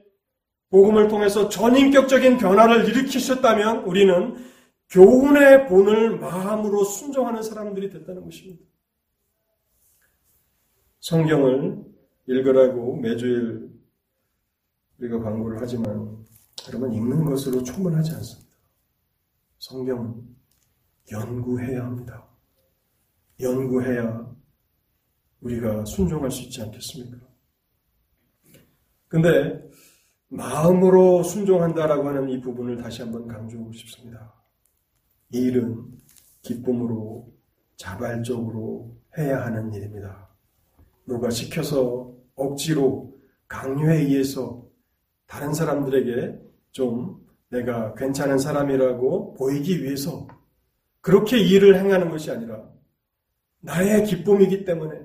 복음을 0.70 1.08
통해서 1.08 1.50
전인격적인 1.50 2.38
변화를 2.38 2.88
일으키셨다면 2.90 3.84
우리는 3.86 4.36
교훈의 4.90 5.68
본을 5.68 6.20
마음으로 6.20 6.84
순종하는 6.84 7.42
사람들이 7.42 7.90
됐다는 7.90 8.24
것입니다. 8.24 8.64
성경을 11.00 11.84
읽으라고 12.28 12.98
매주일 12.98 13.70
우리가 14.98 15.20
광고를 15.20 15.58
하지만 15.62 16.26
여러분 16.68 16.92
읽는 16.94 17.26
것으로 17.26 17.64
충분하지 17.64 18.12
않습니다. 18.16 18.58
성경은 19.60 20.36
연구해야 21.12 21.86
합니다. 21.86 22.28
연구해야 23.40 24.36
우리가 25.42 25.86
순종할 25.86 26.32
수 26.32 26.44
있지 26.44 26.62
않겠습니까? 26.62 27.18
근데 29.08 29.67
마음으로 30.30 31.24
순종한다라고 31.24 32.08
하는 32.08 32.30
이 32.30 32.42
부분을 32.42 32.78
다시 32.78 33.02
한번 33.02 33.28
강조하고 33.28 33.72
싶습니다. 33.74 34.34
이 35.34 35.40
일은 35.40 35.86
기쁨으로 36.42 37.34
자발적으로 37.76 38.98
해야 39.18 39.46
하는 39.46 39.74
일입니다. 39.74 40.30
누가 41.06 41.30
시켜서 41.30 42.14
억지로 42.36 43.16
강요에 43.48 44.02
의해서 44.02 44.66
다른 45.26 45.54
사람들에게 45.54 46.40
좀 46.72 47.26
내가 47.50 47.94
괜찮은 47.94 48.38
사람이라고 48.38 49.36
보이기 49.36 49.84
위해서 49.84 50.28
그렇게 51.02 51.38
일을 51.38 51.80
행하는 51.80 52.10
것이 52.10 52.30
아니라 52.30 52.70
나의 53.62 54.04
기쁨이기 54.04 54.66
때문에 54.66 55.00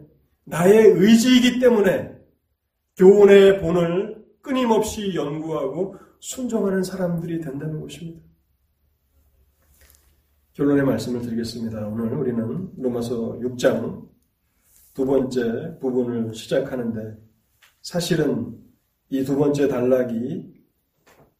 나의 0.45 0.89
의지이기 0.89 1.61
때문에 1.61 2.13
교훈의 2.97 3.61
본을 3.61 4.02
끊임없이 4.43 5.15
연구하고 5.15 5.97
순종하는 6.21 6.83
사람들이 6.83 7.41
된다는 7.41 7.81
것입니다. 7.81 8.21
결론의 10.53 10.85
말씀을 10.85 11.23
드리겠습니다. 11.23 11.89
오늘 11.89 12.13
우리는 12.13 12.71
로마서 12.77 13.39
6장 13.39 14.07
두 14.93 15.07
번째 15.07 15.79
부분을 15.81 16.35
시작하는데 16.35 17.17
사실은 17.81 18.59
이 19.09 19.25
두 19.25 19.37
번째 19.37 19.69
단락이 19.69 20.53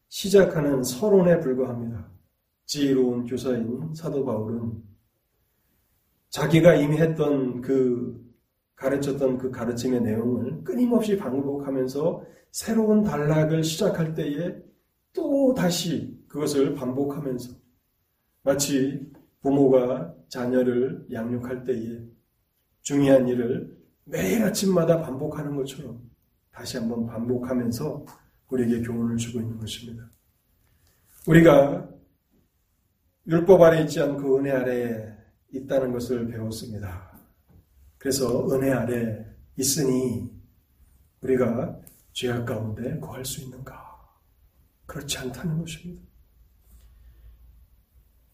시작하는 0.09 0.83
서론에 0.83 1.41
불과합니다. 1.41 2.11
지혜로운 2.67 3.27
교사인 3.27 3.95
사도 3.95 4.25
바울은 4.25 4.83
자기가 6.31 6.75
이미 6.77 6.97
했던 6.99 7.61
그 7.61 8.23
가르쳤던 8.83 9.39
그 9.39 9.51
가르침의 9.51 10.01
내용을 10.03 10.65
끊임없이 10.65 11.17
반복하면서 11.17 12.25
새로운 12.51 13.05
단락을 13.05 13.63
시작할 13.63 14.15
때에 14.15 14.57
또 15.13 15.55
다시 15.55 16.19
그것을 16.29 16.75
반복하면서 16.75 17.55
마치 18.43 19.09
부모가 19.41 20.15
자녀를 20.29 21.07
양육할 21.13 21.65
때에 21.65 22.01
중요한 22.81 23.29
일을 23.29 23.77
매일 24.05 24.43
아침마다 24.43 25.01
반복하는 25.01 25.55
것처럼 25.55 26.01
다시 26.51 26.77
한번 26.77 27.07
반복하면서 27.07 28.05
우리에게 28.49 28.83
교훈을 28.83 29.17
주고 29.17 29.41
있는 29.41 29.59
것입니다. 29.59 30.11
우리가 31.27 31.89
율법 33.27 33.63
아래 33.63 33.83
있지 33.83 34.01
않고 34.01 34.39
은혜 34.39 34.51
아래에 34.51 35.13
있다는 35.53 35.93
것을 35.93 36.27
배웠습니다. 36.27 37.12
그래서 38.03 38.51
은혜 38.51 38.73
아래 38.73 39.25
있으니 39.57 40.29
우리가 41.21 41.79
죄악 42.13 42.47
가운데 42.47 42.99
거할 42.99 43.25
수 43.25 43.41
있는가? 43.43 43.81
그렇지 44.87 45.19
않다는 45.19 45.61
것입니다. 45.61 46.03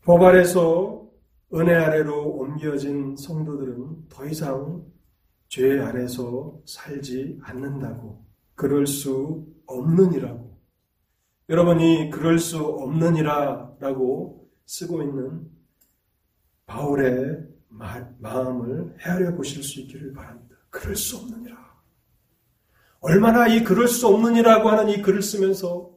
법 0.01 0.23
아래서 0.23 1.07
은혜 1.53 1.75
아래로 1.75 2.31
옮겨진 2.31 3.15
성도들은 3.19 4.09
더 4.09 4.25
이상 4.25 4.87
죄 5.49 5.79
아래서 5.81 6.59
살지 6.65 7.41
않는다고, 7.43 8.25
그럴 8.55 8.87
수 8.87 9.47
없느니라고. 9.67 10.59
여러분이 11.51 12.09
그럴 12.09 12.39
수 12.39 12.65
없느니라라고 12.65 14.51
쓰고 14.65 15.03
있는 15.03 15.51
바울의 16.65 17.58
마음을 17.69 18.97
헤아려 19.01 19.35
보실 19.35 19.63
수 19.63 19.81
있기를 19.81 20.13
바랍니다. 20.13 20.57
그럴 20.71 20.97
수 20.97 21.17
없느니라. 21.17 21.57
얼마나 23.01 23.47
이 23.47 23.63
그럴 23.63 23.87
수 23.89 24.09
없느니라고 24.09 24.69
하는 24.69 24.89
이 24.89 25.03
글을 25.03 25.23
쓰면서 25.23 25.97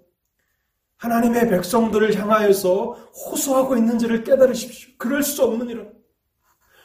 하나님의 0.98 1.50
백성들을 1.50 2.16
향하여서 2.16 2.92
호소하고 2.94 3.76
있는지를 3.76 4.24
깨달으십시오. 4.24 4.92
그럴 4.98 5.24
수 5.24 5.44
없느니라. 5.44 5.86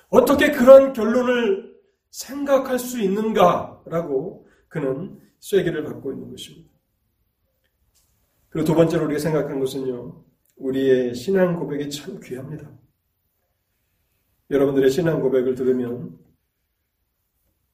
어떻게 0.09 0.53
그런 0.53 0.93
결론을 0.95 1.76
생각할 2.11 2.78
수 2.78 3.01
있는가라고 3.01 4.49
그는 4.68 5.20
쐐기를 5.41 5.84
받고 5.84 6.12
있는 6.12 6.30
것입니다. 6.30 6.70
그리고 8.49 8.66
두 8.66 8.74
번째로 8.74 9.05
우리가 9.05 9.20
생각한 9.20 9.61
것은요, 9.61 10.24
우리의 10.57 11.14
신앙 11.14 11.59
고백이 11.59 11.91
참 11.91 12.18
귀합니다. 12.20 12.70
여러분들의 14.51 14.90
신앙 14.90 15.20
고백을 15.20 15.55
들으면 15.55 16.18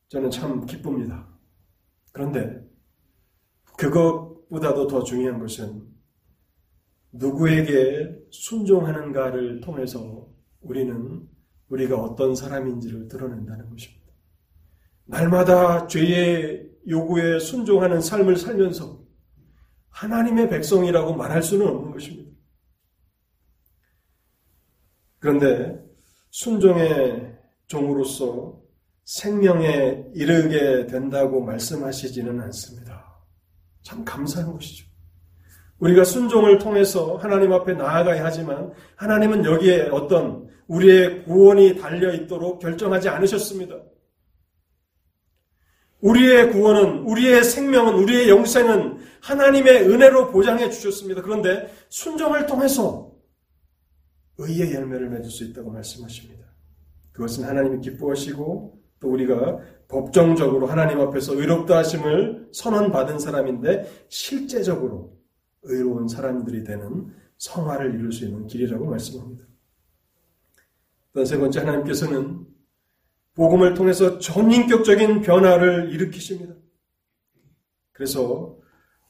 저는 0.09 0.31
참 0.31 0.65
기쁩니다. 0.67 1.29
그런데 2.13 2.63
그것보다도 3.79 4.87
더 4.87 5.03
중요한 5.03 5.39
것은 5.39 5.87
누구에게 7.13 8.19
순종하는가를 8.31 9.61
통해서 9.61 10.29
우리는 10.61 11.29
우리가 11.69 11.97
어떤 11.97 12.35
사람인지를 12.35 13.09
드러낸다는 13.09 13.71
것입니다. 13.71 14.03
날마다 15.05 15.87
죄의 15.87 16.71
요구에 16.89 17.39
순종하는 17.39 18.01
삶을 18.01 18.37
살면서 18.37 19.03
하나님의 19.91 20.49
백성이라고 20.49 21.15
말할 21.15 21.43
수는 21.43 21.67
없는 21.67 21.91
것입니다. 21.91 22.31
그런데 25.19 25.82
순종의 26.33 27.31
종으로서 27.67 28.59
생명에 29.05 30.03
이르게 30.15 30.87
된다고 30.87 31.43
말씀하시지는 31.43 32.41
않습니다. 32.41 33.21
참 33.83 34.03
감사한 34.05 34.53
것이죠. 34.55 34.87
우리가 35.79 36.05
순종을 36.05 36.59
통해서 36.59 37.17
하나님 37.17 37.53
앞에 37.53 37.75
나아가야 37.75 38.25
하지만 38.25 38.73
하나님은 38.97 39.45
여기에 39.45 39.89
어떤 39.91 40.49
우리의 40.69 41.25
구원이 41.25 41.77
달려 41.79 42.15
있도록 42.15 42.61
결정하지 42.61 43.11
않으셨습니다. 43.11 43.77
우리의 46.01 46.51
구원은, 46.51 47.01
우리의 47.01 47.45
생명은, 47.45 47.95
우리의 47.95 48.29
영생은 48.31 48.99
하나님의 49.21 49.89
은혜로 49.89 50.31
보장해 50.31 50.71
주셨습니다. 50.71 51.21
그런데 51.21 51.71
순종을 51.91 52.47
통해서 52.47 53.12
의의 54.47 54.75
열매를 54.75 55.11
맺을 55.11 55.31
수 55.31 55.45
있다고 55.45 55.71
말씀하십니다. 55.71 56.47
그것은 57.13 57.45
하나님이 57.45 57.81
기뻐하시고 57.81 58.83
또 59.01 59.11
우리가 59.11 59.59
법정적으로 59.89 60.67
하나님 60.67 61.01
앞에서 61.01 61.35
의롭다 61.35 61.79
하심을 61.79 62.49
선언받은 62.53 63.19
사람인데 63.19 64.07
실제적으로 64.09 65.19
의로운 65.63 66.09
사람들이 66.09 66.65
되는 66.65 67.13
성화를 67.37 67.95
이룰 67.95 68.13
수 68.13 68.25
있는 68.25 68.47
길이라고 68.47 68.87
말씀합니다. 68.87 69.45
세 71.27 71.39
번째 71.39 71.61
하나님께서는 71.61 72.47
복음을 73.35 73.75
통해서 73.75 74.19
전인격적인 74.19 75.23
변화를 75.23 75.93
일으키십니다. 75.93 76.55
그래서 77.93 78.59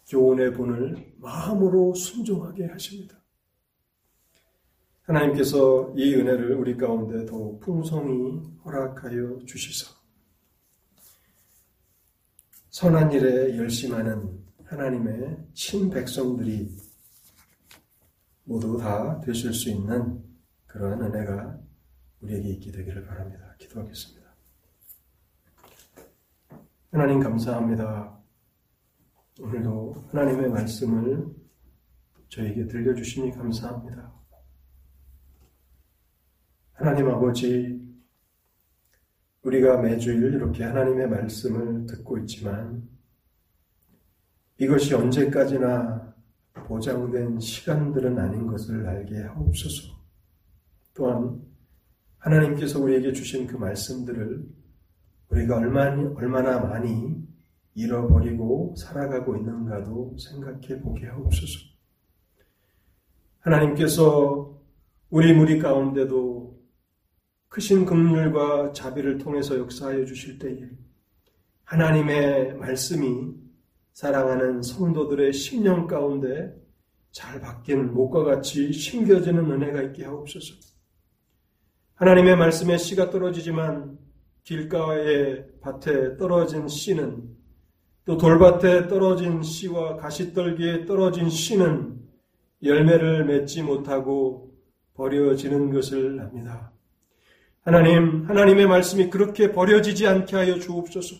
교훈의 0.08 0.52
본을 0.52 1.14
마음으로 1.18 1.94
순종하게 1.94 2.66
하십니다. 2.66 3.21
하나님께서 5.02 5.92
이 5.96 6.14
은혜를 6.14 6.54
우리 6.54 6.76
가운데 6.76 7.26
더 7.26 7.58
풍성히 7.58 8.40
허락하여 8.64 9.40
주시사 9.46 9.92
선한 12.70 13.12
일에 13.12 13.56
열심하는 13.58 14.42
하나님의 14.64 15.36
친백성들이 15.52 16.74
모두 18.44 18.78
다 18.78 19.20
되실 19.20 19.52
수 19.52 19.68
있는 19.68 20.22
그러한 20.66 21.02
은혜가 21.02 21.58
우리에게 22.22 22.48
있게 22.50 22.72
되기를 22.72 23.04
바랍니다. 23.04 23.54
기도하겠습니다. 23.58 24.22
하나님 26.92 27.20
감사합니다. 27.20 28.18
오늘도 29.40 30.06
하나님의 30.10 30.50
말씀을 30.50 31.26
저에게 32.28 32.66
들려주시니 32.66 33.32
감사합니다. 33.32 34.21
하나님 36.82 37.08
아버지, 37.10 37.80
우리가 39.44 39.80
매주일 39.80 40.34
이렇게 40.34 40.64
하나님의 40.64 41.08
말씀을 41.08 41.86
듣고 41.86 42.18
있지만 42.18 42.88
이것이 44.58 44.92
언제까지나 44.92 46.12
보장된 46.54 47.38
시간들은 47.38 48.18
아닌 48.18 48.48
것을 48.48 48.84
알게 48.84 49.16
하옵소서. 49.22 49.94
또한 50.92 51.40
하나님께서 52.18 52.80
우리에게 52.80 53.12
주신 53.12 53.46
그 53.46 53.56
말씀들을 53.56 54.44
우리가 55.28 55.58
얼마나, 55.58 56.58
많이 56.58 57.16
잃어버리고 57.74 58.74
살아가고 58.76 59.36
있는가도 59.36 60.16
생각해 60.18 60.80
보게 60.80 61.06
하옵소서. 61.06 61.60
하나님께서 63.38 64.60
우리 65.10 65.32
무리 65.32 65.60
가운데도 65.60 66.61
크신 67.52 67.84
긍휼과 67.84 68.72
자비를 68.72 69.18
통해서 69.18 69.58
역사하여 69.58 70.06
주실 70.06 70.38
때에 70.38 70.70
하나님의 71.64 72.54
말씀이 72.54 73.34
사랑하는 73.92 74.62
성도들의 74.62 75.34
심령 75.34 75.86
가운데 75.86 76.58
잘 77.10 77.40
바뀐 77.40 77.92
목과 77.92 78.24
같이 78.24 78.72
심겨지는 78.72 79.50
은혜가 79.50 79.82
있게 79.82 80.06
하옵소서. 80.06 80.54
하나님의 81.96 82.36
말씀에 82.36 82.78
씨가 82.78 83.10
떨어지지만 83.10 83.98
길가의 84.44 85.44
밭에 85.60 86.16
떨어진 86.16 86.68
씨는 86.68 87.36
또 88.06 88.16
돌밭에 88.16 88.88
떨어진 88.88 89.42
씨와 89.42 89.96
가시떨기에 89.96 90.86
떨어진 90.86 91.28
씨는 91.28 92.00
열매를 92.62 93.26
맺지 93.26 93.62
못하고 93.62 94.54
버려지는 94.94 95.70
것을 95.70 96.18
압니다. 96.18 96.72
하나님, 97.64 98.24
하나님의 98.28 98.66
말씀이 98.66 99.08
그렇게 99.08 99.52
버려지지 99.52 100.06
않게 100.06 100.34
하여 100.34 100.58
주옵소서. 100.58 101.14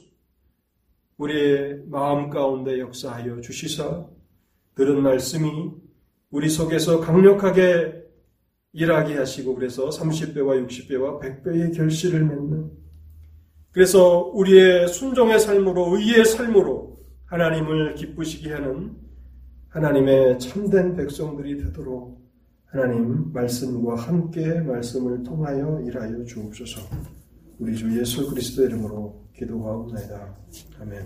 우리의 1.17 1.83
마음 1.87 2.31
가운데 2.31 2.81
역사하여 2.81 3.41
주시사 3.41 4.07
들은 4.75 5.03
말씀이 5.03 5.71
우리 6.31 6.49
속에서 6.49 6.99
강력하게 7.01 8.03
일하게 8.73 9.19
하시고 9.19 9.55
그래서 9.55 9.89
30배와 9.91 10.67
60배와 10.67 11.21
100배의 11.21 11.77
결실을 11.77 12.25
맺는 12.25 12.73
그래서 13.71 14.31
우리의 14.35 14.89
순종의 14.89 15.39
삶으로 15.39 15.97
의의 15.97 16.25
삶으로 16.25 16.99
하나님을 17.27 17.95
기쁘시게 17.95 18.53
하는 18.53 18.97
하나님의 19.69 20.39
참된 20.41 20.97
백성들이 20.97 21.59
되도록 21.59 22.22
하나님 22.73 23.31
말씀과 23.35 23.97
함께 23.97 24.61
말씀을 24.61 25.23
통하여 25.23 25.79
일하여 25.87 26.25
주옵소서. 26.25 26.81
우리 27.59 27.77
주 27.77 28.01
예수 28.01 28.27
그리스도의 28.31 28.69
이름으로 28.69 29.29
기도하옵나이다. 29.37 30.35
아멘. 30.81 31.03